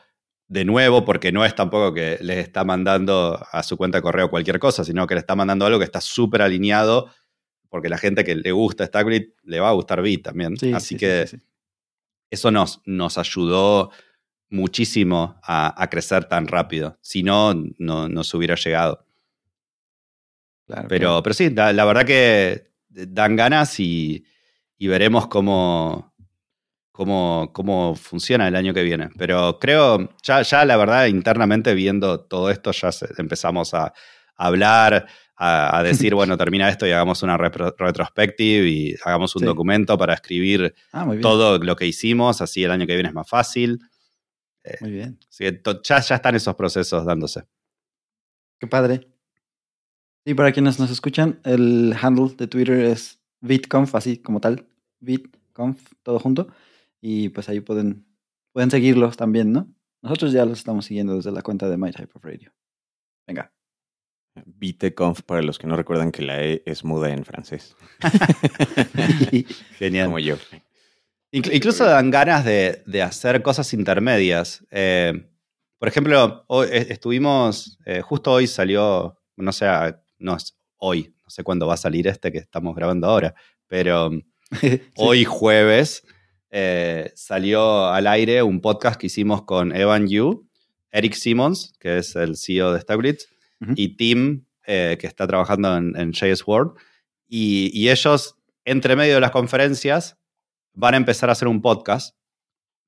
[0.47, 4.31] de nuevo, porque no es tampoco que le está mandando a su cuenta de correo
[4.31, 7.11] cualquier cosa, sino que le está mandando algo que está súper alineado,
[7.69, 10.55] porque la gente que le gusta Stackblitz le va a gustar Bit también.
[10.75, 11.27] Así que
[12.31, 13.91] eso nos, nos ayudó
[14.49, 16.97] muchísimo a, crecer tan rápido.
[17.01, 19.07] Si no, no nos hubiera llegado
[20.89, 24.25] pero, pero sí, la, verdad que dan ganas y,
[24.81, 26.14] veremos cómo,
[26.93, 29.09] cómo, cómo, funciona el año que viene.
[29.18, 33.93] Pero creo, ya, ya la verdad, internamente viendo todo esto, ya empezamos a,
[34.37, 35.07] hablar,
[35.37, 39.47] a, a decir, bueno, termina esto y hagamos una repro- retrospective y hagamos un Sí.
[39.47, 43.29] documento para escribir Ah, todo lo que hicimos, así el año que viene es más
[43.29, 43.79] fácil.
[44.81, 45.18] Muy bien.
[45.31, 47.45] Así que to- ya, ya están esos procesos dándose.
[48.59, 49.07] Qué padre.
[50.24, 54.67] Y para quienes nos escuchan, el handle de Twitter es VidConf, así como tal.
[55.01, 56.49] VidConf, todo junto.
[57.01, 58.07] Y pues ahí pueden,
[58.53, 59.73] pueden seguirlos también, ¿no?
[60.03, 62.53] Nosotros ya los estamos siguiendo desde la cuenta de My Type of Radio.
[63.27, 63.53] Venga.
[64.45, 67.75] BTconf, para los que no recuerdan que la E es muda en francés.
[69.79, 70.07] Genial.
[70.07, 70.37] Como yo.
[71.33, 74.65] Inclu- incluso dan ganas de, de hacer cosas intermedias.
[74.71, 75.29] Eh,
[75.79, 79.67] por ejemplo, hoy, eh, estuvimos, eh, justo hoy salió, no sé,
[80.19, 83.35] no es hoy, no sé cuándo va a salir este que estamos grabando ahora,
[83.66, 84.11] pero
[84.61, 84.81] Sí.
[84.97, 86.07] hoy jueves
[86.51, 90.49] eh, salió al aire un podcast que hicimos con Evan Yu,
[90.93, 93.27] Eric Simmons, que es el CEO de Stablitz,
[93.74, 96.72] y Tim, eh, que está trabajando en, en JS World.
[97.27, 100.16] Y, y ellos, entre medio de las conferencias,
[100.74, 102.16] van a empezar a hacer un podcast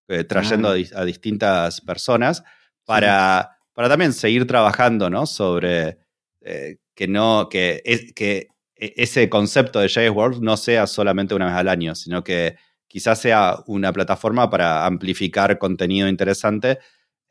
[0.08, 0.72] eh, trayendo Ah.
[0.72, 2.44] a, dis- a distintas personas
[2.84, 5.26] para, para también seguir trabajando ¿no?
[5.26, 5.98] sobre
[6.42, 11.32] eh, que, no, que, es- que e- ese concepto de JS World no sea solamente
[11.36, 12.56] una vez al año, sino que
[12.88, 16.80] quizás sea una plataforma para amplificar contenido interesante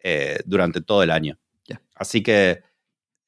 [0.01, 1.37] eh, durante todo el año.
[1.95, 2.61] Así que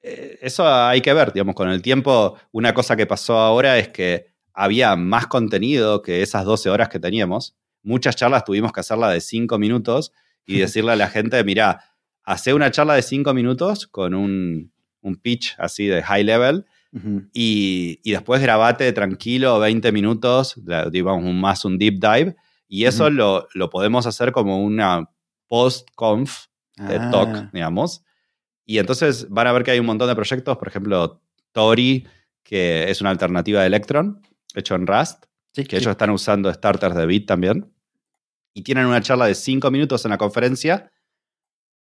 [0.01, 3.89] eh, eso hay que ver, digamos, con el tiempo, una cosa que pasó ahora es
[3.89, 7.57] que había más contenido que esas 12 horas que teníamos.
[7.83, 10.13] Muchas charlas tuvimos que hacerla de 5 minutos
[10.45, 11.83] y decirle a la gente, mira,
[12.23, 14.71] hace una charla de 5 minutos con un,
[15.01, 16.65] un pitch así de high level
[17.33, 20.59] y, y después grabate tranquilo 20 minutos,
[20.91, 22.35] digamos, un- más un deep dive,
[22.67, 23.13] y eso Ujú.
[23.13, 25.09] lo, lo podemos hacer como una
[25.47, 26.45] post-conf
[26.77, 28.03] de Ah, talk, digamos.
[28.65, 31.21] Y entonces van a ver que hay un montón de proyectos, por ejemplo,
[31.51, 32.07] Tori,
[32.43, 34.21] que es una alternativa de Electron,
[34.55, 35.81] hecho en Rust, sí, que sí.
[35.83, 37.71] ellos están usando starters de Bit también.
[38.53, 40.91] Y tienen una charla de 5 minutos en la conferencia,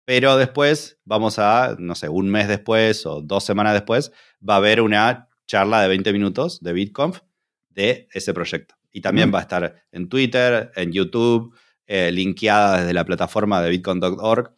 [0.08, 4.56] pero después vamos a, no sé, un mes después o dos semanas después, va a
[4.56, 7.20] haber una charla de 20 minutos de BitConf
[7.68, 8.74] de ese proyecto.
[8.90, 11.54] Y también va a estar en Twitter, en YouTube,
[11.86, 14.54] eh, linkeada desde la plataforma de bitcoin.org.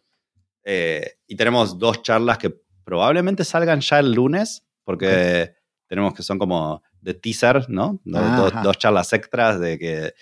[0.63, 5.57] Eh, y tenemos dos charlas que probablemente salgan ya el lunes, porque
[5.89, 8.01] tenemos que son como de teaser, ¿no?
[8.15, 8.63] Ah, do- ajá.
[8.63, 10.15] dos charlas extras de que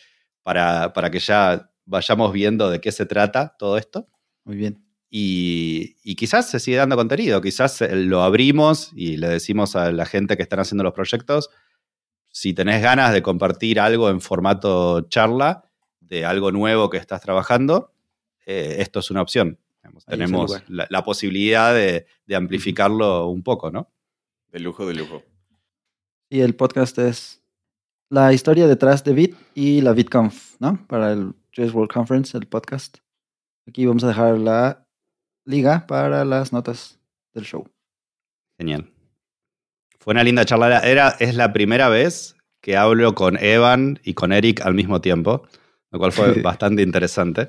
[0.42, 4.08] para, para que ya vayamos viendo de qué se trata todo esto.
[4.44, 4.87] Muy bien.
[5.10, 9.90] Y, y quizás se sigue dando contenido, quizás eh, lo abrimos y le decimos a
[9.90, 11.48] la gente que están haciendo los proyectos,
[12.30, 15.64] si tenés ganas de compartir algo en formato charla,
[16.00, 17.92] de algo nuevo que estás trabajando,
[18.44, 19.58] eh, esto es una opción.
[19.82, 23.90] Digamos, Tenemos la, la posibilidad de, de amplificarlo un poco, ¿no?
[24.52, 25.22] De lujo, de lujo.
[26.28, 27.42] Y el podcast es
[28.10, 30.86] la historia detrás de Bit y la VidConf, ¿no?
[30.86, 32.98] Para el JS World Conference, el podcast.
[33.66, 34.87] Aquí vamos a dejar la
[35.48, 37.00] liga para las notas
[37.32, 37.66] del show.
[38.58, 38.90] Genial.
[39.98, 40.80] Fue una linda charla.
[40.80, 45.48] Era, es la primera vez que hablo con Evan y con Eric al mismo tiempo,
[45.90, 47.48] lo cual fue bastante interesante.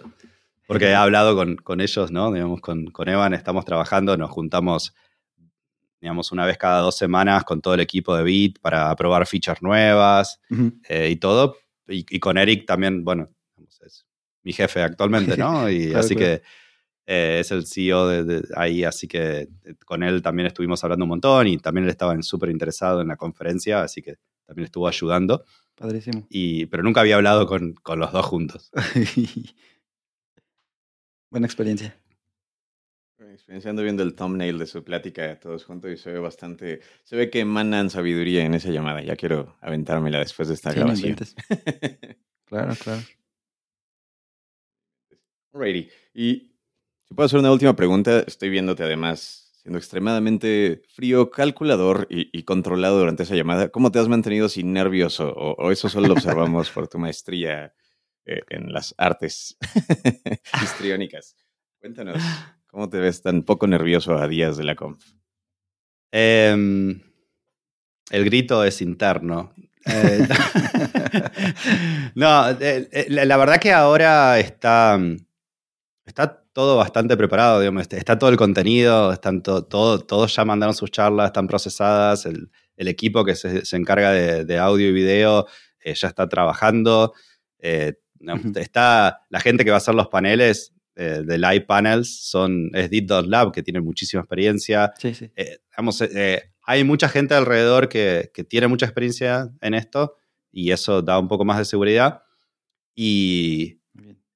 [0.65, 2.31] Porque he hablado con, con ellos, ¿no?
[2.31, 4.93] Digamos, con, con Evan estamos trabajando, nos juntamos,
[5.99, 9.61] digamos, una vez cada dos semanas con todo el equipo de Bit para probar features
[9.61, 10.39] nuevas
[10.87, 11.57] eh, y todo.
[11.87, 13.29] Y, y con Eric también, bueno,
[13.85, 14.05] es
[14.43, 15.69] mi jefe actualmente, ¿no?
[15.69, 16.37] Y Claro, así claro.
[16.37, 16.43] que
[17.11, 19.49] eh, es el CEO de, de ahí, así que eh,
[19.83, 23.15] con él también estuvimos hablando un montón y también él estaba súper interesado en la
[23.15, 25.43] conferencia, así que también estuvo ayudando.
[25.73, 26.27] Padrísimo.
[26.29, 28.69] Y, pero nunca había hablado con, con los dos juntos.
[31.31, 31.97] Buena experiencia.
[33.17, 37.31] Experienciando viendo el thumbnail de su plática todos juntos y se ve bastante, se ve
[37.31, 39.01] que emanan sabiduría en esa llamada.
[39.01, 41.15] Ya quiero aventármela después de esta Sí, grabación.
[42.45, 43.01] Claro, claro.
[45.53, 45.89] Alrighty.
[46.15, 46.48] Y
[47.09, 52.99] si puedo hacer una última pregunta, estoy viéndote además siendo extremadamente frío, calculador y, controlado
[52.99, 53.69] durante esa llamada.
[53.69, 55.33] ¿Cómo te has mantenido sin nervioso?
[55.35, 57.73] ¿O, eso solo lo observamos por tu maestría
[58.25, 59.57] eh, en las artes
[60.63, 61.35] histriónicas?
[61.79, 62.21] Cuéntanos,
[62.67, 65.03] ¿cómo te ves tan poco nervioso a días de la conf?
[66.11, 67.01] Em,
[68.11, 69.51] el grito es interno.
[69.85, 70.27] Eh,
[72.15, 74.99] no, eh, la, verdad que ahora está,
[76.05, 80.43] está todo bastante preparado, digamos, está- está todo el contenido, están to- todo, todos ya
[80.43, 84.89] mandaron sus charlas, están procesadas, el, el equipo que se, se encarga de, de audio
[84.89, 85.47] y video
[85.79, 87.13] eh, ya está trabajando,
[87.59, 87.93] eh,
[88.55, 92.89] está la gente que va a hacer los paneles eh, de live panels son es
[92.89, 95.31] Dit.lab que tiene muchísima experiencia, Sí, sí.
[95.37, 100.17] eh, digamos, eh, eh, hay mucha gente alrededor que, que tiene mucha experiencia en esto
[100.51, 102.23] y eso da un poco más de seguridad.
[102.95, 103.78] Y,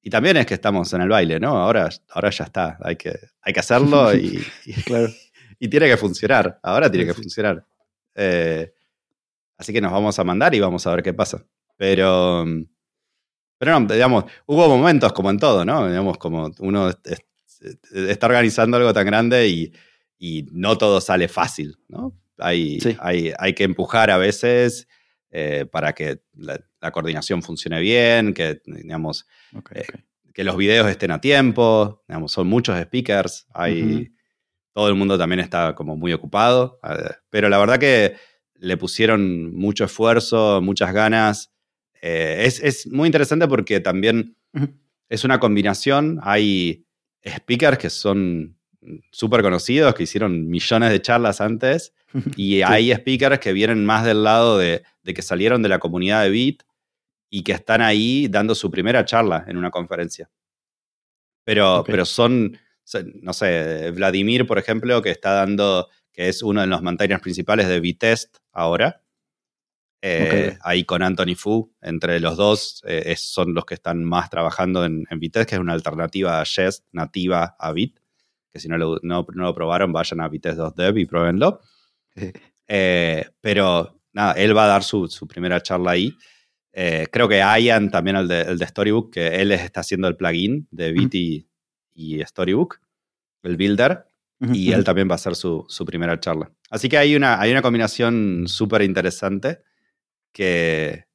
[0.03, 1.57] y también es que estamos en el baile, ¿no?
[1.57, 5.07] Ahora, ahora ya está, hay que, hay que hacerlo y, y, Claro.
[5.59, 6.59] y tiene que funcionar.
[6.61, 7.65] Ahora tiene que funcionar.
[8.15, 8.73] Eh,
[9.57, 11.43] así que nos vamos a mandar y vamos a ver qué pasa.
[11.77, 12.45] Pero,
[13.57, 15.87] pero no, digamos, hubo momentos como en todo, ¿no?
[15.87, 17.79] Digamos, como uno es- es-
[18.09, 19.71] está organizando algo tan grande y,
[20.17, 22.13] y no todo sale fácil, ¿no?
[22.39, 22.97] Hay, Sí.
[22.99, 24.87] hay, hay que empujar a veces
[25.31, 29.25] eh, para que la, la coordinación funcione bien, que, digamos,
[29.71, 29.85] Eh,
[30.33, 34.11] que los videos estén a tiempo, digamos, son muchos speakers, hay,
[34.73, 38.15] todo el mundo también está como muy ocupado, eh, pero la verdad que
[38.55, 41.53] le pusieron mucho esfuerzo, muchas ganas.
[42.01, 44.35] Eh, es, es muy interesante porque también
[45.07, 46.85] es una combinación, hay
[47.25, 48.57] speakers que son
[49.11, 51.93] súper conocidos, que hicieron millones de charlas antes,
[52.35, 56.23] y hay speakers que vienen más del lado de, de que salieron de la comunidad
[56.23, 56.63] de Bit
[57.35, 60.29] y que están ahí dando su primera charla en una conferencia.
[61.43, 61.87] Pero, Ok.
[61.87, 62.55] pero son,
[63.21, 67.67] no sé, Vladimir, por ejemplo, que está dando, que es uno de los maintainers principales
[67.67, 69.01] de Vitest ahora.
[70.03, 70.59] Eh, Ok.
[70.63, 74.85] Ahí con Anthony Fu, entre los dos, eh, es- son los que están más trabajando
[74.85, 77.99] en, en Vitest, que es una alternativa a Jest nativa a Bit.
[78.51, 81.61] Que si no lo, no, no lo probaron, vayan a Vitest.dev y pruébenlo.
[82.67, 86.15] Eh, pero nada, él va a dar su, su primera charla ahí.
[86.73, 90.07] Eh, creo que Ian, también el de, el de Storybook, que él es- está haciendo
[90.07, 91.47] el plugin de Bit y,
[91.93, 92.79] y Storybook,
[93.43, 94.05] el builder,
[94.41, 94.77] Ujú, y ujú.
[94.79, 96.51] él también va a hacer su, su primera charla.
[96.71, 99.59] Así que hay una, hay una combinación súper interesante
[100.31, 101.05] que,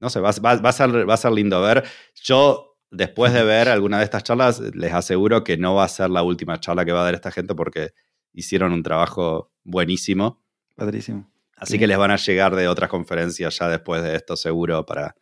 [0.00, 1.84] no sé, va, va- va a ser, va a ser lindo ver.
[2.22, 6.10] Yo, después de ver alguna de estas charlas, les aseguro que no va a ser
[6.10, 7.90] la última charla que va a dar esta gente porque
[8.32, 10.42] hicieron un trabajo buenísimo.
[10.74, 11.30] Padrísimo.
[11.58, 11.78] Así Sí.
[11.78, 15.16] que les van a llegar de otras conferencias ya después de esto, seguro, para,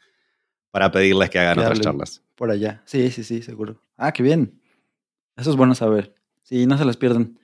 [0.70, 2.22] para pedirles que hagan otras charlas.
[2.34, 2.82] Por allá.
[2.84, 3.82] Sí, sí, sí, seguro.
[3.97, 4.61] Ah, qué bien.
[5.37, 6.14] Eso es bueno saber.
[6.43, 7.39] Sí, no se las pierden.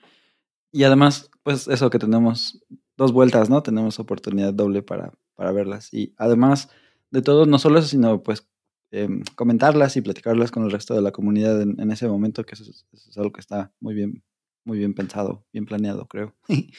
[0.70, 2.62] Y además, pues eso que tenemos
[2.97, 3.62] dos vueltas, ¿no?
[3.62, 5.93] Tenemos oportunidad doble para, para verlas.
[5.93, 6.68] Y además
[7.11, 8.47] de todo, no solo eso, sino pues
[8.90, 12.55] em, comentarlas y platicarlas con el resto de la comunidad en, en ese momento, que
[12.55, 14.22] eso es, eso es algo que está muy bien,
[14.64, 16.34] muy bien pensado, bien planeado, creo.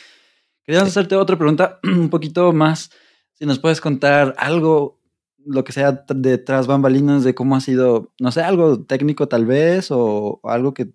[0.66, 2.90] Queríamos hacerte otra pregunta un poquito más.
[3.34, 5.00] Si nos puedes contar algo,
[5.46, 9.28] lo que sea t- de tras bambalinas, de cómo ha sido, no sé, algo técnico
[9.28, 10.90] tal vez, o, o algo que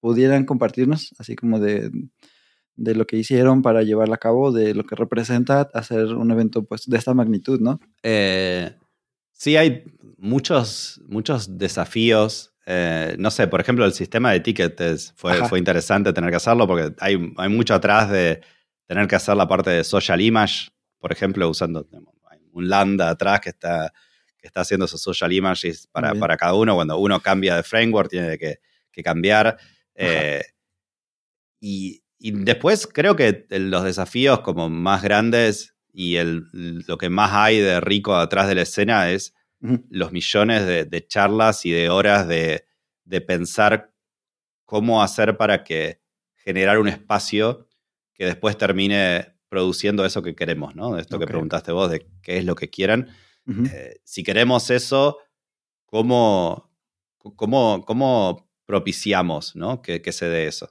[0.00, 1.90] pudieran compartirnos, así como de,
[2.76, 6.64] de lo que hicieron para llevarla a cabo, de lo que representa hacer un evento
[6.64, 7.80] pues de esta magnitud, ¿no?
[8.02, 8.74] Eh,
[9.32, 9.84] sí, hay
[10.18, 12.54] muchos, muchos desafíos.
[12.66, 15.48] Eh, no sé, por ejemplo, el sistema de tickets fue, Ajá.
[15.48, 18.40] fue interesante tener que hacerlo porque hay, hay mucho atrás de
[18.90, 20.68] tener que hacer la parte de social image,
[20.98, 21.86] por ejemplo, usando
[22.50, 23.92] un lambda atrás que está,
[24.36, 26.74] que está haciendo esos social images para, para cada uno.
[26.74, 28.58] Cuando uno cambia de framework, tiene que,
[28.90, 29.56] que cambiar.
[29.94, 30.42] Eh,
[31.60, 37.30] y, y después creo que los desafíos como más grandes y el, lo que más
[37.32, 39.34] hay de rico atrás de la escena es
[39.88, 42.64] los millones de, de charlas y de horas de,
[43.04, 43.92] de pensar
[44.64, 46.00] cómo hacer para que
[46.34, 47.68] generar un espacio
[48.20, 50.98] que después termine produciendo eso que queremos, ¿no?
[50.98, 53.08] Esto que preguntaste vos, de qué es lo que quieren.
[53.46, 53.64] Ujú.
[53.64, 55.16] Eh, si queremos eso,
[55.86, 56.70] ¿cómo,
[57.16, 59.80] cómo, cómo propiciamos ¿no?
[59.80, 60.70] que, que se dé eso?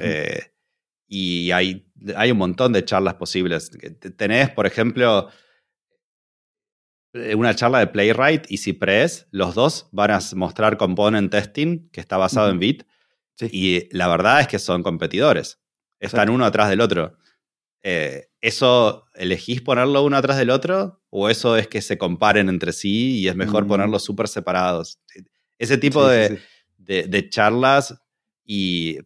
[0.00, 0.54] Eh,
[1.06, 3.70] y hay, hay un montón de charlas posibles.
[4.16, 5.28] Tenés, por ejemplo,
[7.12, 9.28] eh, una charla de Playwright y Cypress.
[9.30, 12.84] Los dos van a mostrar component testing, que está basado en Bit.
[13.34, 13.50] Sí.
[13.52, 15.60] Y la verdad es que son competidores.
[16.00, 17.16] Están uno atrás del otro.
[17.82, 21.00] Eh, ¿Eso elegís ponerlo uno atrás del otro?
[21.10, 23.68] ¿O eso es que se comparen entre sí y es mejor Mm.
[23.68, 25.00] ponerlos súper separados?
[25.58, 26.42] Ese tipo Sí, sí, de, sí.
[26.78, 28.00] de, de charlas
[28.44, 28.98] y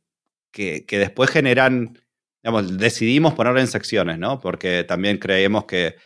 [0.51, 1.99] que, que después generan,
[2.43, 4.38] digamos, decidimos ponerlo en secciones, ¿no?
[4.40, 5.97] Porque también creemos que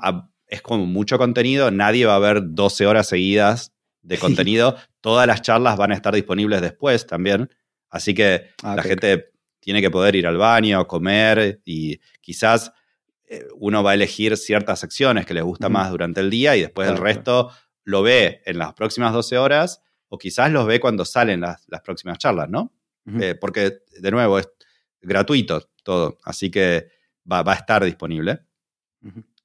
[0.00, 3.72] a- es como mucho contenido, nadie va a ver 12 horas seguidas
[4.02, 7.48] de contenido, todas las charlas van a estar disponibles después también,
[7.90, 9.31] así que Ah, la ok, gente
[9.62, 12.72] tiene que poder ir al baño, comer y quizás
[13.28, 16.62] eh, uno va a elegir ciertas secciones que les gusta más durante el día y
[16.62, 17.50] después el Claro, resto
[17.84, 21.80] lo ve en las próximas 12 horas o quizás los ve cuando salen las, las
[21.80, 22.72] próximas charlas, ¿no?
[23.20, 24.48] Eh, porque, de nuevo, es
[25.00, 26.88] gratuito todo, así que
[27.30, 28.40] va, va a estar disponible.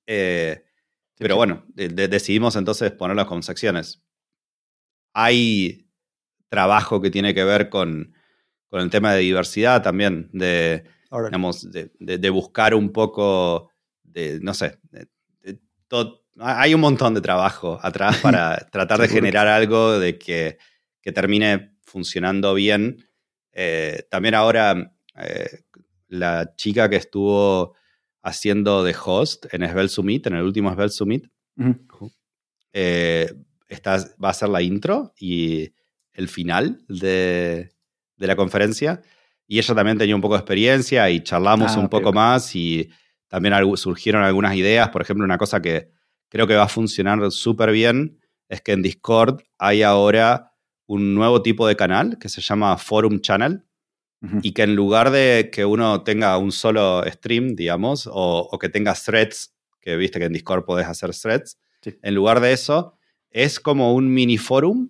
[0.06, 0.64] Eh,
[1.18, 4.04] pero bueno, de- de- decidimos entonces ponerlas con secciones.
[5.14, 5.88] Hay
[6.50, 8.14] trabajo que tiene que ver con,
[8.70, 10.84] con el tema de diversidad también, de,
[11.30, 13.72] digamos, de, de- de buscar un poco,
[14.04, 15.08] de, no sé, de-
[15.88, 20.58] todo- hay un montón de trabajo atrás para tratar de generar algo de que,
[21.02, 23.06] que termine funcionando bien.
[23.54, 25.62] Eh, también ahora eh,
[26.10, 27.76] la chica que estuvo
[28.22, 31.26] haciendo de host en Svelte Summit, en el último Svelte Summit,
[31.58, 32.12] Ujú.
[32.74, 33.34] eh,
[33.68, 35.74] está- va a ser la intro y
[36.14, 37.72] el final de,
[38.18, 39.02] de la conferencia.
[39.48, 42.90] Y ella también tenía un poco de experiencia y charlamos Ah, un poco más y
[43.28, 44.90] también surgieron algunas ideas.
[44.90, 45.90] Por ejemplo, una cosa que
[46.30, 50.52] creo que va a funcionar súper bien es que en Discord hay ahora
[50.86, 53.64] un nuevo tipo de canal que se llama Forum Channel
[54.42, 58.68] y que en lugar de que uno tenga un solo stream, digamos, o, o que
[58.68, 61.96] tenga threads, que viste que en Discord podés hacer threads, Sí.
[62.02, 62.96] en lugar de eso,
[63.30, 64.90] es como un mini forum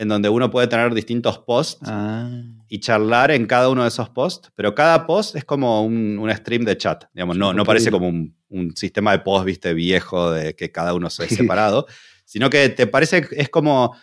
[0.00, 2.28] en donde uno puede tener distintos posts Ah,
[2.68, 6.30] y charlar en cada uno de esos posts, pero cada post es como un, un
[6.34, 10.30] stream de chat, digamos, no, no parece como un, un sistema de post, viste, viejo,
[10.32, 11.86] de que cada uno se separado,
[12.24, 13.94] sino que te parece, es como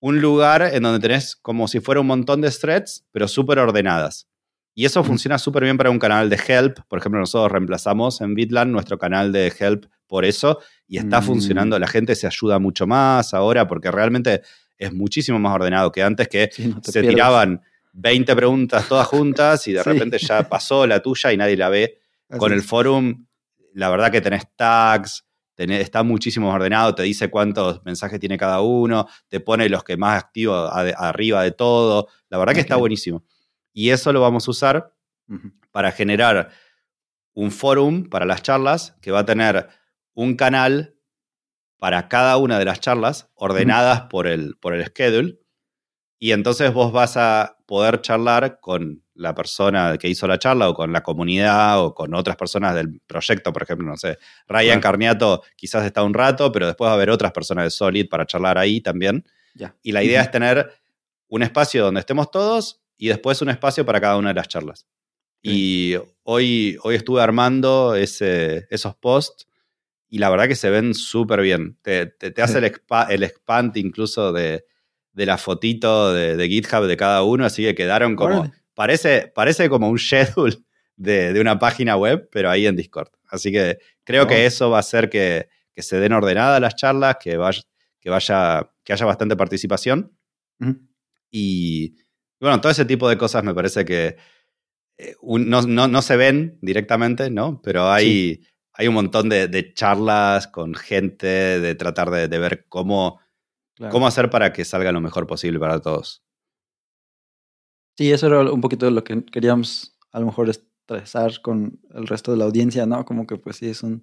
[0.00, 4.28] un lugar en donde tenés como si fuera un montón de threads, pero súper ordenadas.
[4.74, 6.80] Y eso funciona súper bien para un canal de Help.
[6.88, 11.24] Por ejemplo, nosotros reemplazamos en Bitland nuestro canal de Help por eso y está Mm.
[11.24, 11.78] funcionando.
[11.78, 14.42] La gente se ayuda mucho más ahora porque realmente
[14.78, 17.62] es muchísimo más ordenado que antes que sí, no te se tiraban
[17.92, 19.90] 20 preguntas todas juntas y de Sí.
[19.90, 21.98] repente ya pasó la tuya y nadie la ve.
[22.28, 23.26] Así Con el forum,
[23.72, 25.24] la verdad que tenés tags,
[25.56, 29.82] tenés- está muchísimo más ordenado, te dice cuántos mensajes tiene cada uno, te pone los
[29.84, 32.08] que más activos arriba de todo.
[32.28, 33.24] La verdad que está buenísimo.
[33.72, 34.92] Y eso lo vamos a usar
[35.70, 36.50] para generar
[37.34, 39.68] un forum para las charlas que va a tener
[40.14, 40.95] un canal
[41.78, 45.38] para cada una de las charlas ordenadas por, el, por el schedule.
[46.18, 50.74] Y entonces vos vas a poder charlar con la persona que hizo la charla o
[50.74, 54.80] con la comunidad o con otras personas del proyecto, por ejemplo, no sé, Ryan Claro.
[54.80, 58.26] Carniato quizás está un rato, pero después va a haber otras personas de Solid para
[58.26, 59.24] charlar ahí también.
[59.54, 59.74] Ya.
[59.82, 60.70] Y la idea es tener
[61.28, 64.86] un espacio donde estemos todos y después un espacio para cada una de las charlas.
[65.42, 69.46] Y hoy, hoy estuve armando ese, esos posts
[70.16, 71.76] y la verdad que se ven súper bien.
[71.82, 74.64] Te, te- te hace el, expa- el expand incluso de,
[75.12, 78.40] de la fotito de, de GitHub de cada uno, así que quedaron como...
[78.40, 78.52] Órale.
[78.74, 80.56] Parece, parece como un schedule
[80.96, 83.08] de, de una página web, pero ahí en Discord.
[83.28, 84.26] Así que creo Oh.
[84.26, 87.62] que eso va a hacer que, que se den ordenadas las charlas, que vaya,
[88.00, 90.12] que vaya, que haya bastante participación.
[91.30, 91.94] Y
[92.40, 94.16] bueno, todo ese tipo de cosas me parece que
[94.98, 97.60] eh, un- no, no- no se ven directamente, ¿no?
[97.62, 98.40] Pero hay,
[98.76, 101.26] hay un montón de, de charlas con gente,
[101.60, 103.20] de tratar de, de ver cómo,
[103.74, 103.92] Claro.
[103.92, 106.22] cómo hacer para que salga lo mejor posible para todos.
[107.96, 112.30] Sí, eso era un poquito lo que queríamos a lo mejor estresar con el resto
[112.30, 113.04] de la audiencia, ¿no?
[113.04, 114.02] Como que pues sí, es un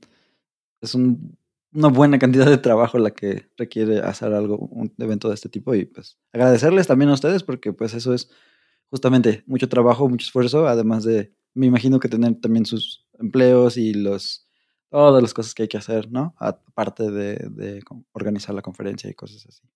[0.82, 1.38] es un-
[1.74, 5.76] una buena cantidad de trabajo la que requiere hacer algo, un evento de este tipo
[5.76, 8.30] y pues agradecerles también a ustedes porque pues eso es
[8.90, 13.94] justamente mucho trabajo, mucho esfuerzo, además de, me imagino que tener también sus empleos y
[13.94, 14.43] los
[14.94, 16.36] todas las cosas que hay que hacer, ¿no?
[16.38, 17.82] Aparte de, de
[18.12, 19.68] organizar la conferencia y cosas así.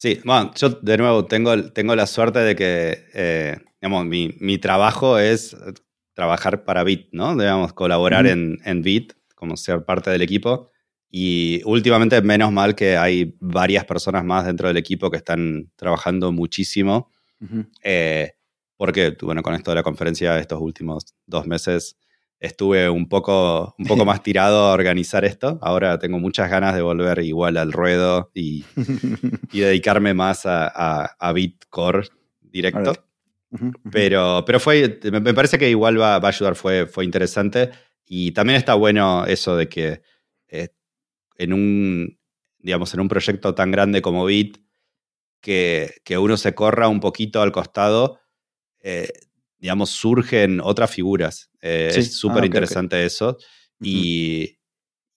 [0.00, 4.56] Sí, bueno, yo de nuevo tengo, tengo la suerte de que, eh, digamos, mi, mi
[4.56, 5.54] trabajo es
[6.14, 7.36] trabajar para Bit, ¿no?
[7.36, 10.70] Digamos, colaborar en, en Bit, como ser parte del equipo.
[11.10, 16.32] Y últimamente, menos mal que hay varias personas más dentro del equipo que están trabajando
[16.32, 17.10] muchísimo.
[17.38, 17.66] Ujú.
[17.84, 18.32] eh,
[18.78, 21.98] porque, bueno, con esto de la conferencia, estos últimos dos meses
[22.42, 25.58] estuve un poco, un poco más tirado a organizar esto.
[25.62, 28.64] Ahora tengo muchas ganas de volver igual al ruedo y,
[29.52, 32.08] y dedicarme más a, a, a Bitcore
[32.40, 32.92] directo.
[33.90, 37.70] Pero, pero fue, me me parece que igual va, va a ayudar, fue, fue interesante.
[38.06, 40.02] Y también está bueno eso de que
[40.48, 40.70] eh,
[41.36, 42.18] en un,
[42.58, 44.58] digamos, en un proyecto tan grande como Bit,
[45.40, 48.20] que, que uno se corra un poquito al costado,
[48.80, 49.12] eh,
[49.62, 51.48] digamos, surgen otras figuras.
[51.62, 52.00] Eh, Sí.
[52.00, 52.54] Es súper Ah, ok, ok.
[52.56, 53.38] interesante eso.
[53.80, 54.58] Y,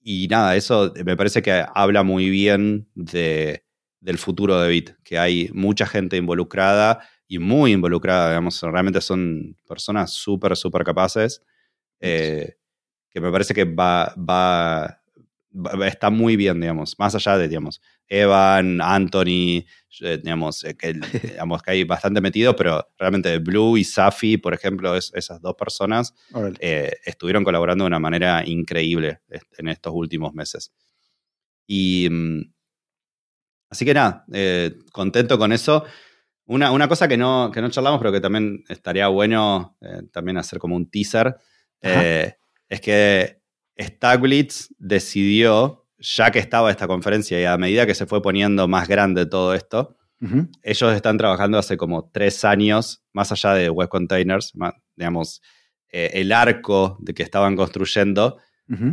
[0.02, 3.66] y nada, eso me parece que habla muy bien de,
[4.00, 9.56] del futuro de Bit, que hay mucha gente involucrada y muy involucrada, digamos, realmente son
[9.68, 11.41] personas súper, súper capaces,
[12.00, 12.58] eh,
[13.10, 15.02] que me parece que va, va-
[15.86, 19.66] está muy bien, digamos, más allá de, digamos, Evan, Anthony,
[20.01, 20.93] eh, digamos, eh, que,
[21.39, 25.56] digamos, que hay bastante metido, pero realmente Blue y Safi, por ejemplo, es- esas dos
[25.56, 26.14] personas
[26.60, 30.74] eh, estuvieron colaborando de una manera increíble est- en estos últimos meses.
[31.68, 32.41] Y mm,
[33.70, 35.84] así que nada, eh, contento con eso.
[36.47, 40.38] Una, una cosa que no, que no charlamos, pero que también estaría bueno eh, también
[40.38, 41.36] hacer como un teaser,
[42.70, 43.41] es que
[43.80, 48.88] Staglitz decidió, ya que estaba esta conferencia y a medida que se fue poniendo más
[48.88, 49.97] grande todo esto,
[50.63, 54.53] ellos están trabajando hace como tres años, más allá de web containers,
[54.95, 55.41] digamos,
[55.91, 58.38] eh, el arco de que estaban construyendo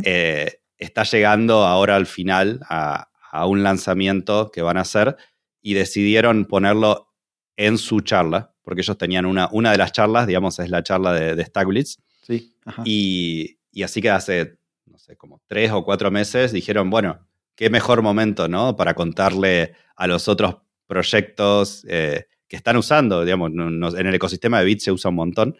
[0.03, 5.15] eh, está llegando ahora al final a, a un lanzamiento que van a hacer
[5.61, 7.09] y decidieron ponerlo
[7.55, 11.13] en su charla, porque ellos tenían una, una de las charlas, digamos, es la charla
[11.13, 12.55] de, de Staglitz, Sí.
[12.65, 12.83] Ajá.
[12.85, 14.59] y, y así que hace,
[14.93, 18.75] no sé, como tres o cuatro meses dijeron, bueno, qué mejor momento, ¿no?
[18.75, 24.65] Para contarle a los otros proyectos eh, que están usando, digamos, en el ecosistema de
[24.65, 25.55] Bit se usa un montón,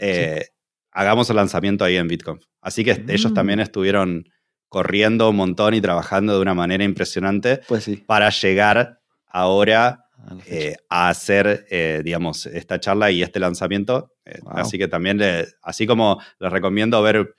[0.00, 0.46] eh,
[0.90, 2.44] hagamos el lanzamiento ahí en BitConf.
[2.60, 3.34] Así que ellos Mm.
[3.34, 4.24] también estuvieron
[4.68, 7.96] corriendo un montón y trabajando de una manera impresionante Pues sí.
[8.04, 11.66] para llegar ahora a eh, a hacer,
[12.04, 14.12] digamos, esta charla y este lanzamiento.
[14.42, 14.52] Wow.
[14.56, 17.34] Así que también, le- así como les recomiendo ver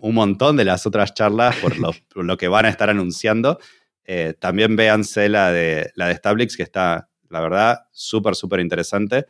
[0.00, 3.58] un montón de las otras charlas por lo, por lo que van a estar anunciando,
[4.04, 9.26] eh, también véanse la de, la de Stablix, que está, la verdad, súper, súper interesante.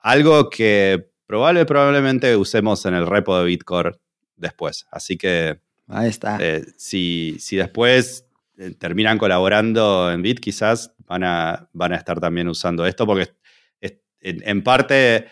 [0.00, 3.92] Algo que probable, probablemente usemos en el repo de Bitcore
[4.36, 4.86] después.
[4.90, 6.36] Así que Ahí está.
[6.40, 8.26] eh, si, si después
[8.58, 13.32] eh, terminan colaborando en Bit, quizás van a, van a estar también usando esto, porque
[13.80, 15.26] es- en, en parte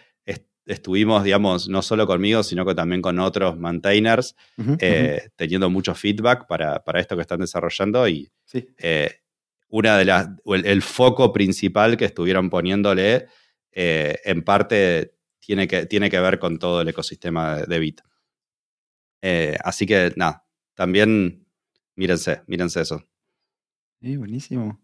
[0.71, 4.35] estuvimos, digamos, no solo conmigo, sino que también con otros maintainers,
[4.79, 8.31] eh, teniendo mucho feedback para, para esto que están desarrollando y.
[8.45, 8.67] Sí.
[8.79, 9.17] eh,
[9.73, 13.27] una de las, el, el foco principal que estuvieron poniéndole,
[13.71, 18.01] eh, en parte tiene que, tiene que ver con todo el ecosistema de, de Bit.
[19.63, 20.45] Así que nada,
[20.75, 21.47] también
[21.95, 23.07] mírense, mírense eso.
[24.01, 24.81] Sí, buenísimo.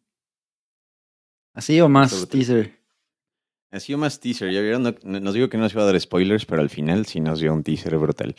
[1.52, 2.80] ¿Así o más Sobre- teaser?
[3.72, 6.00] Ha sido más teaser, ya vieron, No- nos digo que no nos iba a dar
[6.00, 8.34] spoilers, pero al final sí nos dio un teaser brutal.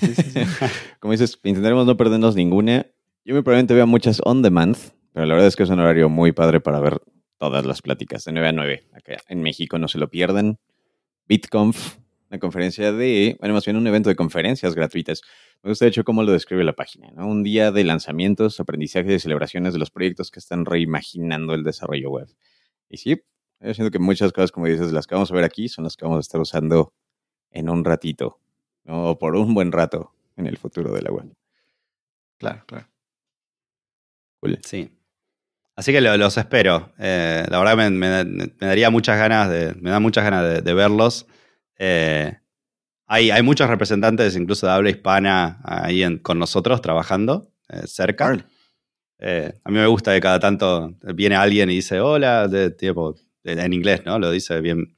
[0.00, 0.40] Sí, sí, sí.
[1.00, 2.86] Como dices, intentaremos no perdernos ninguna.
[3.24, 4.76] Yo probablemente vea muchas on demand,
[5.12, 7.00] pero la verdad es que es un horario muy padre para ver
[7.38, 8.88] todas las pláticas, de 9 a 9.
[8.92, 10.58] Acá en México no se lo pierdan.
[11.28, 11.96] BitConf,
[12.30, 15.22] una conferencia de, bueno, más bien un evento de conferencias gratuitas.
[15.62, 17.28] Me gusta de hecho cómo lo describe la página, ¿no?
[17.28, 22.10] Un día de lanzamientos, aprendizaje y celebraciones de los proyectos que están reimaginando el desarrollo
[22.10, 22.28] web.
[22.88, 23.20] Y sí,
[23.62, 25.96] yo siento que muchas cosas, como dices, las que vamos a ver aquí son las
[25.96, 26.92] que vamos a estar usando
[27.50, 28.40] en un ratito,
[28.84, 29.10] ¿no?
[29.10, 31.34] O por un buen rato en el futuro de la web.
[32.38, 32.88] Claro, claro.
[34.40, 34.58] Cool.
[34.64, 34.90] Sí.
[35.76, 36.92] Así que lo- los espero.
[36.98, 40.62] Eh, la verdad me, me- me daría muchas ganas de, me da muchas ganas de,
[40.62, 41.26] de verlos.
[41.78, 42.38] Eh,
[43.06, 48.44] hay, hay muchos representantes, incluso de habla hispana, ahí en- con nosotros trabajando eh, cerca.
[49.18, 53.16] Eh, a mí me gusta que cada tanto viene alguien y dice hola, de, tipo,
[53.44, 54.18] en inglés, ¿no?
[54.18, 54.96] Lo dice bien.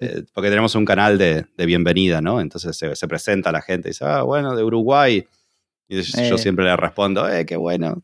[0.00, 2.40] eh, porque tenemos un canal de, de bienvenida, ¿no?
[2.40, 5.26] Entonces se, se presenta a la gente y dice, ah, bueno, de Uruguay.
[5.88, 6.38] Y yo Eh.
[6.38, 8.00] siempre le respondo, eh, qué bueno.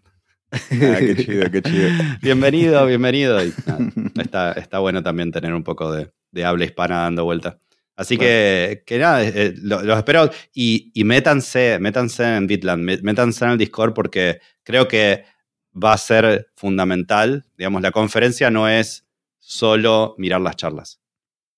[0.53, 1.89] Ah, qué chido, qué chido.
[2.23, 3.45] Bienvenido, bienvenido.
[3.45, 3.91] Y, nada,
[4.23, 7.59] está, está bueno también tener un poco de, de habla hispana dando vuelta.
[7.97, 13.01] Así que, que nada, eh, lo- los espero y, y métanse, métanse en Bitland, mé-
[13.03, 15.25] métanse en el Discord porque creo que
[15.73, 17.45] va a ser fundamental.
[17.57, 19.04] Digamos, la conferencia no es
[19.47, 21.01] solo mirar las charlas.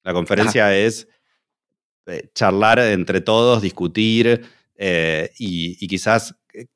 [0.03, 1.09] La conferencia es
[2.07, 4.45] eh, charlar entre todos, discutir
[4.76, 6.66] eh, y, y quizás eh,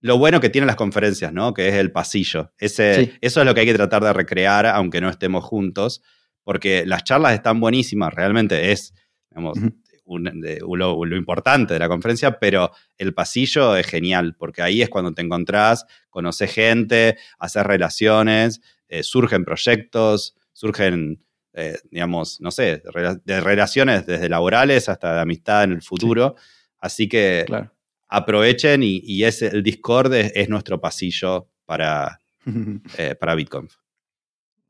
[0.00, 1.52] lo bueno que tienen las conferencias, ¿no?
[1.54, 2.52] Que es el pasillo.
[2.58, 3.12] Ese, Sí.
[3.20, 6.02] Eso es lo que hay que tratar de recrear, aunque no estemos juntos,
[6.44, 8.94] porque las charlas están buenísimas, realmente es,
[9.30, 9.74] digamos, Ujú.
[10.04, 14.80] un- de- lo, lo importante de la conferencia, pero el pasillo es genial, porque ahí
[14.82, 22.50] es cuando te encontrás, conoces gente, haces relaciones, eh, surgen proyectos, surgen, eh, digamos, no
[22.50, 22.82] sé,
[23.24, 26.34] de relaciones desde laborales hasta de amistad en el futuro.
[26.80, 27.72] Así que Claro.
[28.08, 32.20] aprovechen y, y ese, el Discord es, es nuestro pasillo para,
[32.98, 33.72] eh, para BitConf.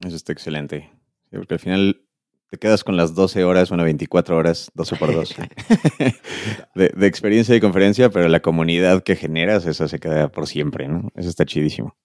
[0.05, 0.91] Eso está excelente.
[1.31, 2.03] Porque al final
[2.51, 5.37] te quedas con las 12 horas, bueno, 24 horas, 12 por 12,
[6.75, 10.87] de, de experiencia y conferencia, pero la comunidad que generas, esa se queda por siempre,
[10.87, 11.11] ¿no?
[11.15, 11.97] Eso está chidísimo.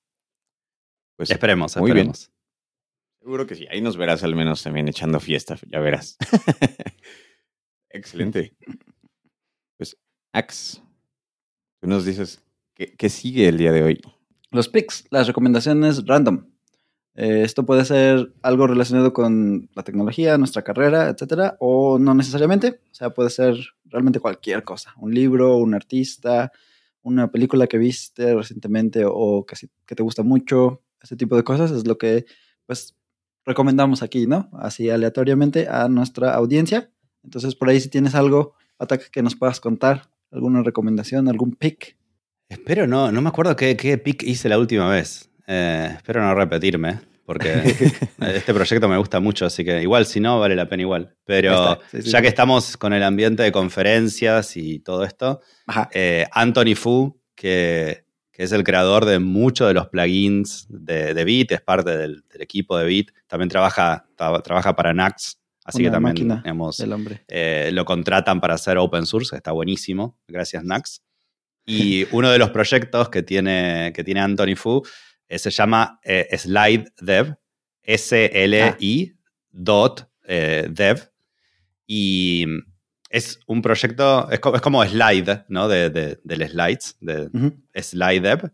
[1.17, 2.11] Pues Esperemos, muy bien.
[3.23, 3.65] Seguro que sí.
[3.71, 6.17] Ahí nos verás al menos también echando fiesta, ya verás.
[7.89, 8.53] excelente.
[9.77, 9.97] Pues,
[10.33, 10.83] Ax,
[11.79, 12.43] tú nos dices,
[12.73, 14.01] ¿qué, qué sigue el día de hoy?
[14.51, 16.47] Los picks, las recomendaciones random.
[17.15, 22.81] Eh, esto puede ser algo relacionado con la tecnología, nuestra carrera, etcétera, o no necesariamente.
[22.91, 23.55] O sea, puede ser
[23.85, 24.93] realmente cualquier cosa.
[24.97, 26.51] Un libro, un artista,
[27.01, 29.55] una película que viste recientemente o que,
[29.85, 30.81] que te gusta mucho.
[31.01, 32.25] Ese tipo de cosas es lo que,
[32.65, 32.97] pues,
[33.45, 34.49] recomendamos aquí, ¿no?
[34.53, 36.91] Así aleatoriamente a nuestra audiencia.
[37.23, 41.97] Entonces, por ahí si tienes algo, Ataque, que nos puedas contar, alguna recomendación, algún pick.
[42.49, 45.29] Espero no, no me acuerdo qué, qué pick hice la última vez.
[45.47, 47.53] Eh, espero no repetirme, porque
[48.19, 51.15] este proyecto me gusta mucho, así que igual si no, vale la pena igual.
[51.25, 52.21] Pero Sí, sí, ya sí.
[52.23, 55.41] que estamos con el ambiente de conferencias y todo esto,
[55.93, 61.23] eh, Anthony Fu, que, que es el creador de muchos de los plugins de, de
[61.23, 65.77] Bit, es parte del, del equipo de Bit, también trabaja, tra- trabaja para Nax, así
[65.83, 67.23] Una que también digamos, del hombre.
[67.29, 71.01] eh, lo contratan para hacer open source, está buenísimo, gracias Nax.
[71.65, 74.81] Y uno de los proyectos que tiene, que tiene Anthony Fu
[75.29, 77.35] eh, se llama eh, Slide Dev,
[77.83, 79.13] S-L-I
[79.51, 81.09] dot eh, dev.
[81.87, 82.45] Y
[83.13, 85.67] es un proyecto, es como, es como Slide, ¿no?
[85.67, 87.53] De, de- del slides, de Ujú.
[87.75, 88.51] Slide Dev,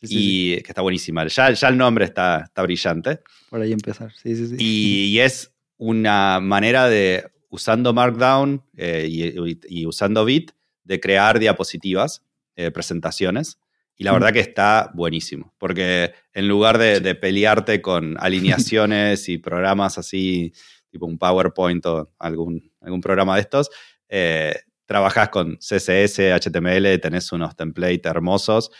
[0.00, 0.14] Sí, sí, sí.
[0.58, 1.26] y que está buenísima.
[1.26, 3.20] Ya, ya el nombre está, está brillante.
[3.50, 4.12] Por ahí empezar.
[4.12, 4.56] Sí, sí, sí.
[4.58, 10.52] Y, y es una manera de, usando Markdown eh, y, y- y usando Bit,
[10.84, 12.22] de crear diapositivas,
[12.56, 13.58] eh, presentaciones.
[13.98, 19.38] Y la verdad que está buenísimo, porque en lugar de, de pelearte con alineaciones y
[19.38, 20.52] programas así,
[20.90, 23.70] tipo un PowerPoint o algún, algún programa de estos,
[24.08, 24.54] eh,
[24.86, 28.70] trabajas con CSS, HTML, tenés unos templates hermosos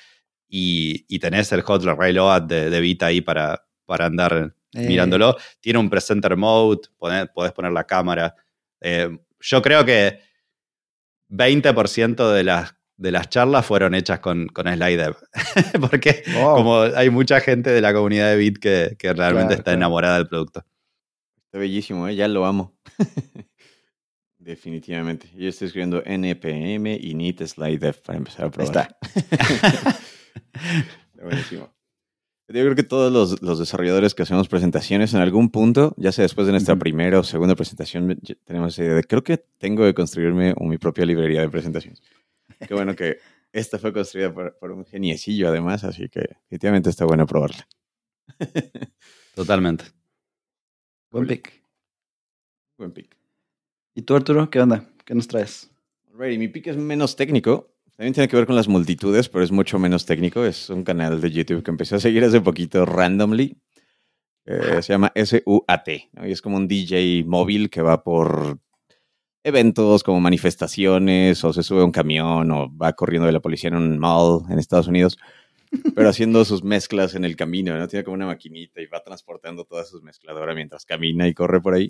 [0.49, 5.37] y, y tenés el hot reload de, de Bit ahí para, para andar Eh, mirándolo.
[5.61, 8.35] Tiene un presenter mode, podés poner la cámara.
[8.81, 9.09] Eh,
[9.41, 10.21] yo creo que
[11.31, 15.17] 20% de las, de las charlas fueron hechas con, con SlideDev.
[15.81, 16.57] Porque wow.
[16.57, 19.79] como hay mucha gente de la comunidad de Bit que, que realmente Claro, está claro.
[19.79, 20.65] enamorada del producto.
[21.47, 22.17] Está bellísimo, ¿eh?
[22.17, 22.77] ya lo amo.
[24.47, 25.29] Definitivamente.
[25.35, 28.69] Yo estoy escribiendo NPM y Neat Slide Dev para empezar a probar.
[28.69, 28.99] está.
[30.55, 31.75] Está buenísimo.
[32.47, 36.23] Yo creo que todos los, los desarrolladores que hacemos presentaciones en algún punto, ya sea
[36.23, 39.95] después de nuestra primera o segunda presentación, tenemos esa idea de creo que tengo que
[39.95, 42.01] construirme mi propia librería de presentaciones.
[42.69, 43.19] Qué bueno que
[43.53, 47.67] esta fue construida por, por un geniecillo además, así que definitivamente está bueno probarla.
[49.35, 49.87] Totalmente.
[51.11, 51.65] Buen pick.
[52.79, 53.26] Buen pick.
[53.97, 54.51] ¿Y tú, Arturo?
[54.51, 54.85] ¿Qué onda?
[55.07, 55.71] ¿Qué nos traes?
[56.13, 57.73] Alrighty, mi pick es menos técnico.
[57.97, 60.45] También tiene que ver con las multitudes, pero es mucho menos técnico.
[60.45, 63.57] Es un canal de YouTube que empecé a seguir hace poquito randomly.
[64.45, 65.89] Eh, se llama SUAT.
[66.13, 66.29] ¿no?
[66.29, 68.59] Y es como un DJ móvil que va por
[69.43, 73.69] eventos como manifestaciones o se sube a un camión o va corriendo de la policía
[73.69, 75.17] en un mall en Estados Unidos,
[75.95, 77.75] pero haciendo sus mezclas en el camino.
[77.79, 77.89] ¿no?
[77.89, 81.73] Tiene como una maquinita y va transportando todas sus mezcladoras mientras camina y corre por
[81.73, 81.89] ahí.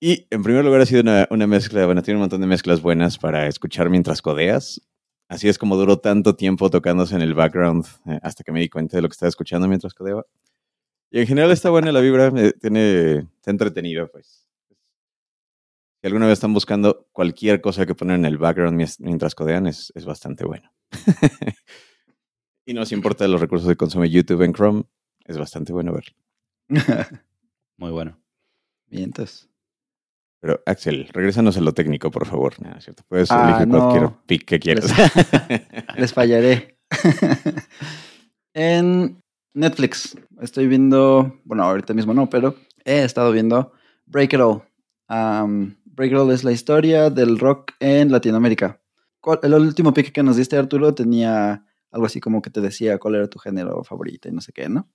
[0.00, 2.80] Y en primer lugar ha sido una, una mezcla, bueno, tiene un montón de mezclas
[2.82, 4.80] buenas para escuchar mientras codeas.
[5.28, 8.68] Así es como duró tanto tiempo tocándose en el background eh, hasta que me di
[8.68, 10.24] cuenta de lo que estaba escuchando mientras codeaba.
[11.10, 14.46] Y en general está buena la vibra, eh, tiene, está entretenido, pues.
[16.00, 19.92] Si alguna vez están buscando cualquier cosa que poner en el background mientras codean, es,
[19.96, 20.72] es bastante bueno.
[22.66, 24.84] y no os importa los recursos que consume YouTube en Chrome,
[25.24, 26.14] es bastante bueno verlo.
[27.76, 28.18] Muy bueno.
[28.90, 29.48] Bien, entonces.
[30.40, 32.54] Pero Axel, regrésanos a lo técnico, por favor.
[32.62, 33.02] No, es cierto.
[33.08, 33.78] Puedes Ah, elegir no.
[33.80, 34.92] cualquier pick que quieras.
[35.96, 36.78] Les fallaré.
[38.54, 39.22] en
[39.54, 43.72] Netflix estoy viendo, bueno, ahorita mismo no, pero he estado viendo
[44.06, 44.62] Break It All.
[45.08, 48.80] Um, Break It All es la historia del rock en Latinoamérica.
[49.20, 52.98] ¿Cuál- El último pick que nos diste, Arturo, tenía algo así como que te decía
[52.98, 54.88] cuál era tu género favorito y no sé qué, ¿no?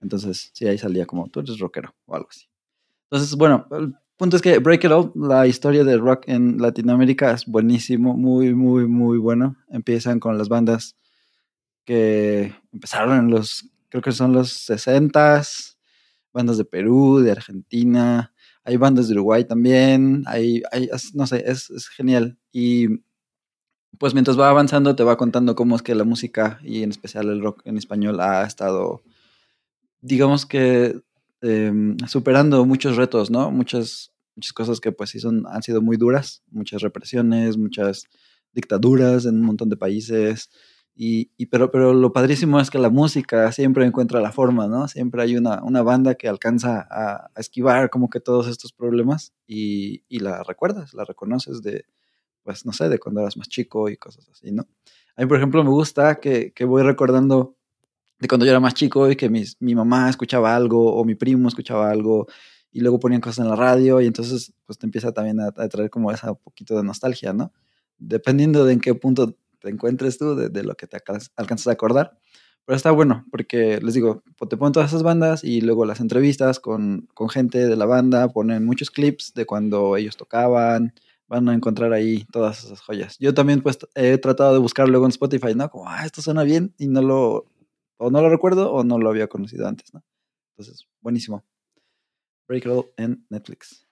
[0.00, 2.46] Entonces, sí, ahí salía como tú eres rockero o algo así.
[3.10, 7.32] Entonces, bueno, el punto es que Break It All, la historia del rock en Latinoamérica
[7.32, 9.56] es buenísimo, muy, muy, muy bueno.
[9.68, 10.96] Empiezan con las bandas
[11.84, 15.76] que empezaron en los, creo que son los 60s,
[16.32, 18.32] bandas de Perú, de Argentina,
[18.62, 22.38] hay bandas de Uruguay también, hay, hay no sé, es genial.
[22.52, 23.00] Y
[23.98, 27.28] pues mientras va avanzando te va contando cómo es que la música y en especial
[27.28, 29.02] el rock en español ha estado,
[30.00, 31.02] digamos que
[31.42, 33.50] em, superando muchos retos, ¿no?
[33.50, 38.04] Muchas, muchas cosas que pues sí son, han sido muy duras, muchas represiones, muchas
[38.52, 40.50] dictaduras en un montón de países.
[40.94, 44.86] Y, y pero, pero lo padrísimo es que la música siempre encuentra la forma, ¿no?
[44.88, 50.04] Siempre hay una, una banda que alcanza a, esquivar como que todos estos problemas y,
[50.08, 51.86] y la recuerdas, la reconoces de,
[52.42, 54.66] pues no sé, de cuando eras más chico y cosas así, ¿no?
[55.16, 57.56] A mí, por ejemplo, me gusta que, que voy recordando
[58.20, 61.14] de cuando yo era más chico y que mis, mi mamá escuchaba algo o mi
[61.16, 62.26] primo escuchaba algo
[62.72, 65.68] y luego ponían cosas en la radio y entonces pues te empieza también a, a
[65.68, 67.52] traer como esa poquito de nostalgia, ¿no?
[67.98, 71.66] Dependiendo de en qué punto te encuentres tú, de, de lo que te alcanz- alcanzas
[71.68, 72.18] a acordar.
[72.66, 76.60] Pero está bueno, porque les digo, te ponen todas esas bandas y luego las entrevistas
[76.60, 80.94] con, con gente de la banda, ponen muchos clips de cuando ellos tocaban,
[81.26, 83.16] van a encontrar ahí todas esas joyas.
[83.18, 85.68] Yo también pues he tratado de buscar luego en Spotify, ¿no?
[85.70, 87.46] Como, ah, esto suena bien y no lo,
[88.00, 90.02] o no lo recuerdo o no lo había conocido antes, ¿no?
[90.56, 91.44] Entonces, buenísimo.
[92.48, 93.86] Break It All en Netflix.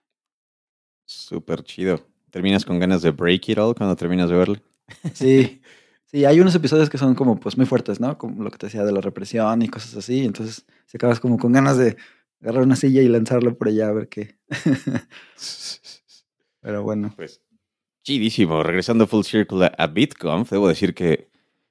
[1.04, 2.00] Súper chido.
[2.30, 4.56] ¿Terminas con ganas de break it all cuando terminas de verlo?
[5.14, 5.62] Sí,
[6.04, 8.18] sí, hay unos episodios que son como pues muy fuertes, ¿no?
[8.18, 10.24] Como lo que te decía de la represión y cosas así.
[10.24, 11.96] Entonces, se acabas como con ganas de
[12.40, 14.38] agarrar una silla y lanzarla por allá a ver qué.
[16.60, 17.12] Pero bueno.
[17.16, 17.42] Pues,
[18.02, 18.62] chidísimo.
[18.62, 21.30] Regresando full circle a, a BitConf, debo decir que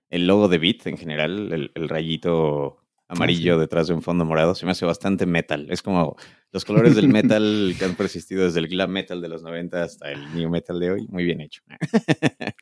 [0.09, 2.77] el logo de Bit en general, el, el rayito
[3.07, 3.59] amarillo sí.
[3.61, 5.67] detrás de un fondo morado, se me hace bastante metal.
[5.69, 6.17] Es como
[6.51, 10.11] los colores del metal que han persistido desde el glam metal de los 90 hasta
[10.11, 11.07] el new metal de hoy.
[11.09, 11.61] Muy bien hecho.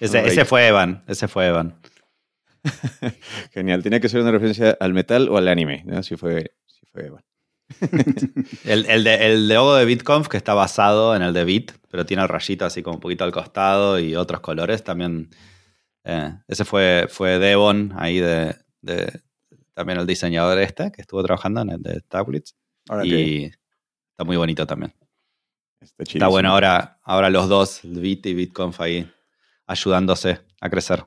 [0.00, 1.80] Ese, fue Evan, ese fue Evan.
[3.52, 3.82] Genial.
[3.82, 5.84] Tenía que ser una referencia al metal o al anime.
[5.86, 6.02] ¿no?
[6.02, 7.24] Si fue, si fue bueno.
[8.64, 12.04] El, el, de, el logo de BitConf, que está basado en el de Bit, pero
[12.04, 15.30] tiene el rayito así como un poquito al costado y otros colores también.
[16.04, 19.20] Eh, ese fue, fue Devon, ahí de, de-
[19.74, 22.54] también el diseñador este, que estuvo trabajando en el de Tablets.
[22.88, 23.44] Ahora Y
[24.10, 24.92] está muy bonito también.
[25.80, 29.10] Está, Está bueno ahora, ahora los dos, el Bit y BitConf ahí,
[29.66, 31.04] ayudándose a crecer.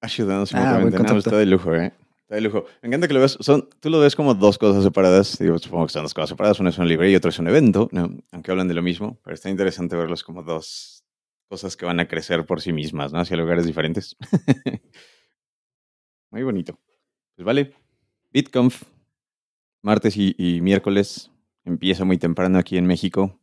[0.00, 1.92] Ayudándonos Ah, No, está de lujo, ¿eh?
[2.22, 2.66] Está de lujo.
[2.82, 3.36] Me encanta que lo ves.
[3.40, 5.38] Son, tú lo ves como dos cosas separadas.
[5.38, 6.58] Digo, supongo que son dos cosas separadas.
[6.60, 8.10] Una es una librería y otra es un evento, ¿no?
[8.32, 9.18] Aunque hablan de lo mismo.
[9.24, 11.01] Pero está interesante verlos como dos
[11.52, 13.20] cosas que van a crecer por sí mismas, ¿no?
[13.20, 14.16] Hacia lugares diferentes.
[16.30, 16.80] Muy bonito.
[17.36, 17.74] Pues vale.
[18.30, 18.84] BitConf,
[19.82, 21.30] martes y, y miércoles.
[21.66, 23.38] Empieza muy temprano aquí en México.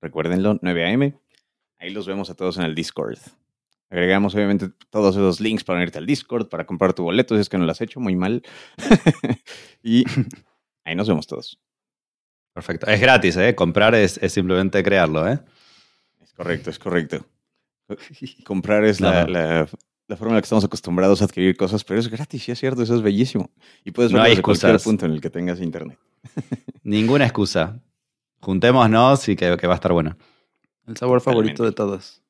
[0.00, 1.18] Recuérdenlo, 9 a.m.
[1.80, 3.18] Ahí los vemos a todos en el Discord.
[3.90, 7.48] Agregamos obviamente todos esos links para unirte al Discord, para comprar tu boleto, si es
[7.48, 8.44] que no lo has hecho, muy mal.
[9.82, 10.04] y
[10.84, 11.60] ahí nos vemos todos.
[12.54, 12.86] Perfecto.
[12.86, 13.56] Es gratis, ¿eh?
[13.56, 15.40] Comprar es, es simplemente crearlo, ¿eh?
[16.22, 17.26] Es correcto, es correcto.
[18.44, 19.32] Comprar es la, No.
[19.32, 19.68] la-
[20.08, 22.58] la forma en la que estamos acostumbrados a adquirir cosas, pero es gratis, sí es
[22.58, 23.48] cierto, eso es bellísimo.
[23.84, 25.98] Y puedes No verlo hay desde cualquier punto en el que tengas internet.
[26.82, 27.80] Ninguna excusa.
[28.40, 30.16] Juntémonos y que, que va a estar bueno.
[30.88, 32.22] El sabor favorito de todos.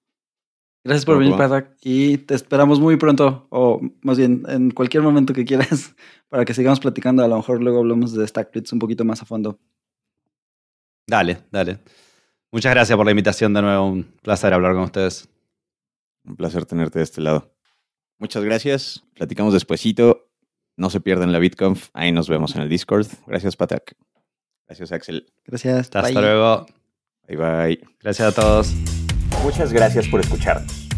[0.85, 1.39] Gracias por ¿Cómo venir?
[1.39, 1.77] Patak.
[1.83, 5.95] Y te esperamos muy pronto, o más bien en cualquier momento que quieras,
[6.29, 7.25] para que sigamos platicando.
[7.25, 9.59] A lo mejor luego hablamos de Stackblitz un poquito más a fondo.
[11.07, 11.79] Dale, dale.
[12.53, 13.87] Muchas gracias por la invitación de nuevo.
[13.87, 15.30] Un placer hablar con ustedes.
[16.25, 17.55] Un placer tenerte de este lado.
[18.19, 19.05] Muchas gracias.
[19.15, 20.31] Platicamos despuesito.
[20.77, 21.89] No se pierdan la BitConf.
[21.93, 23.07] Ahí nos vemos en el Discord.
[23.27, 23.97] Gracias, Patak.
[24.67, 25.33] Gracias, Axel.
[25.45, 25.87] Gracias.
[25.87, 26.13] Hasta Bye.
[26.13, 26.67] luego.
[27.27, 27.81] Bye bye.
[28.01, 28.75] Gracias a todos.
[29.43, 30.89] Muchas gracias por escucharnos.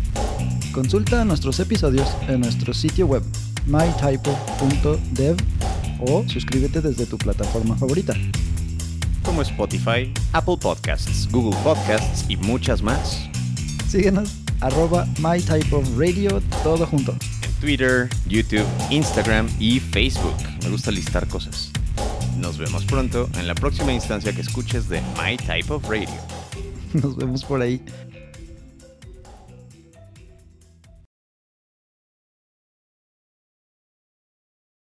[0.72, 3.22] Consulta nuestros episodios en nuestro sitio web
[3.66, 5.36] mytypo.dev
[6.00, 8.14] o suscríbete desde tu plataforma favorita.
[9.22, 13.28] Como Spotify, Apple Podcasts, Google Podcasts y muchas más.
[13.88, 17.12] Síguenos arroba mytypeofradio todo junto.
[17.12, 20.34] En Twitter, YouTube, Instagram y Facebook.
[20.62, 21.70] Me gusta listar cosas.
[22.38, 26.08] Nos vemos pronto en la próxima instancia que escuches de My Type of Radio.
[26.94, 27.80] Nos vemos por ahí.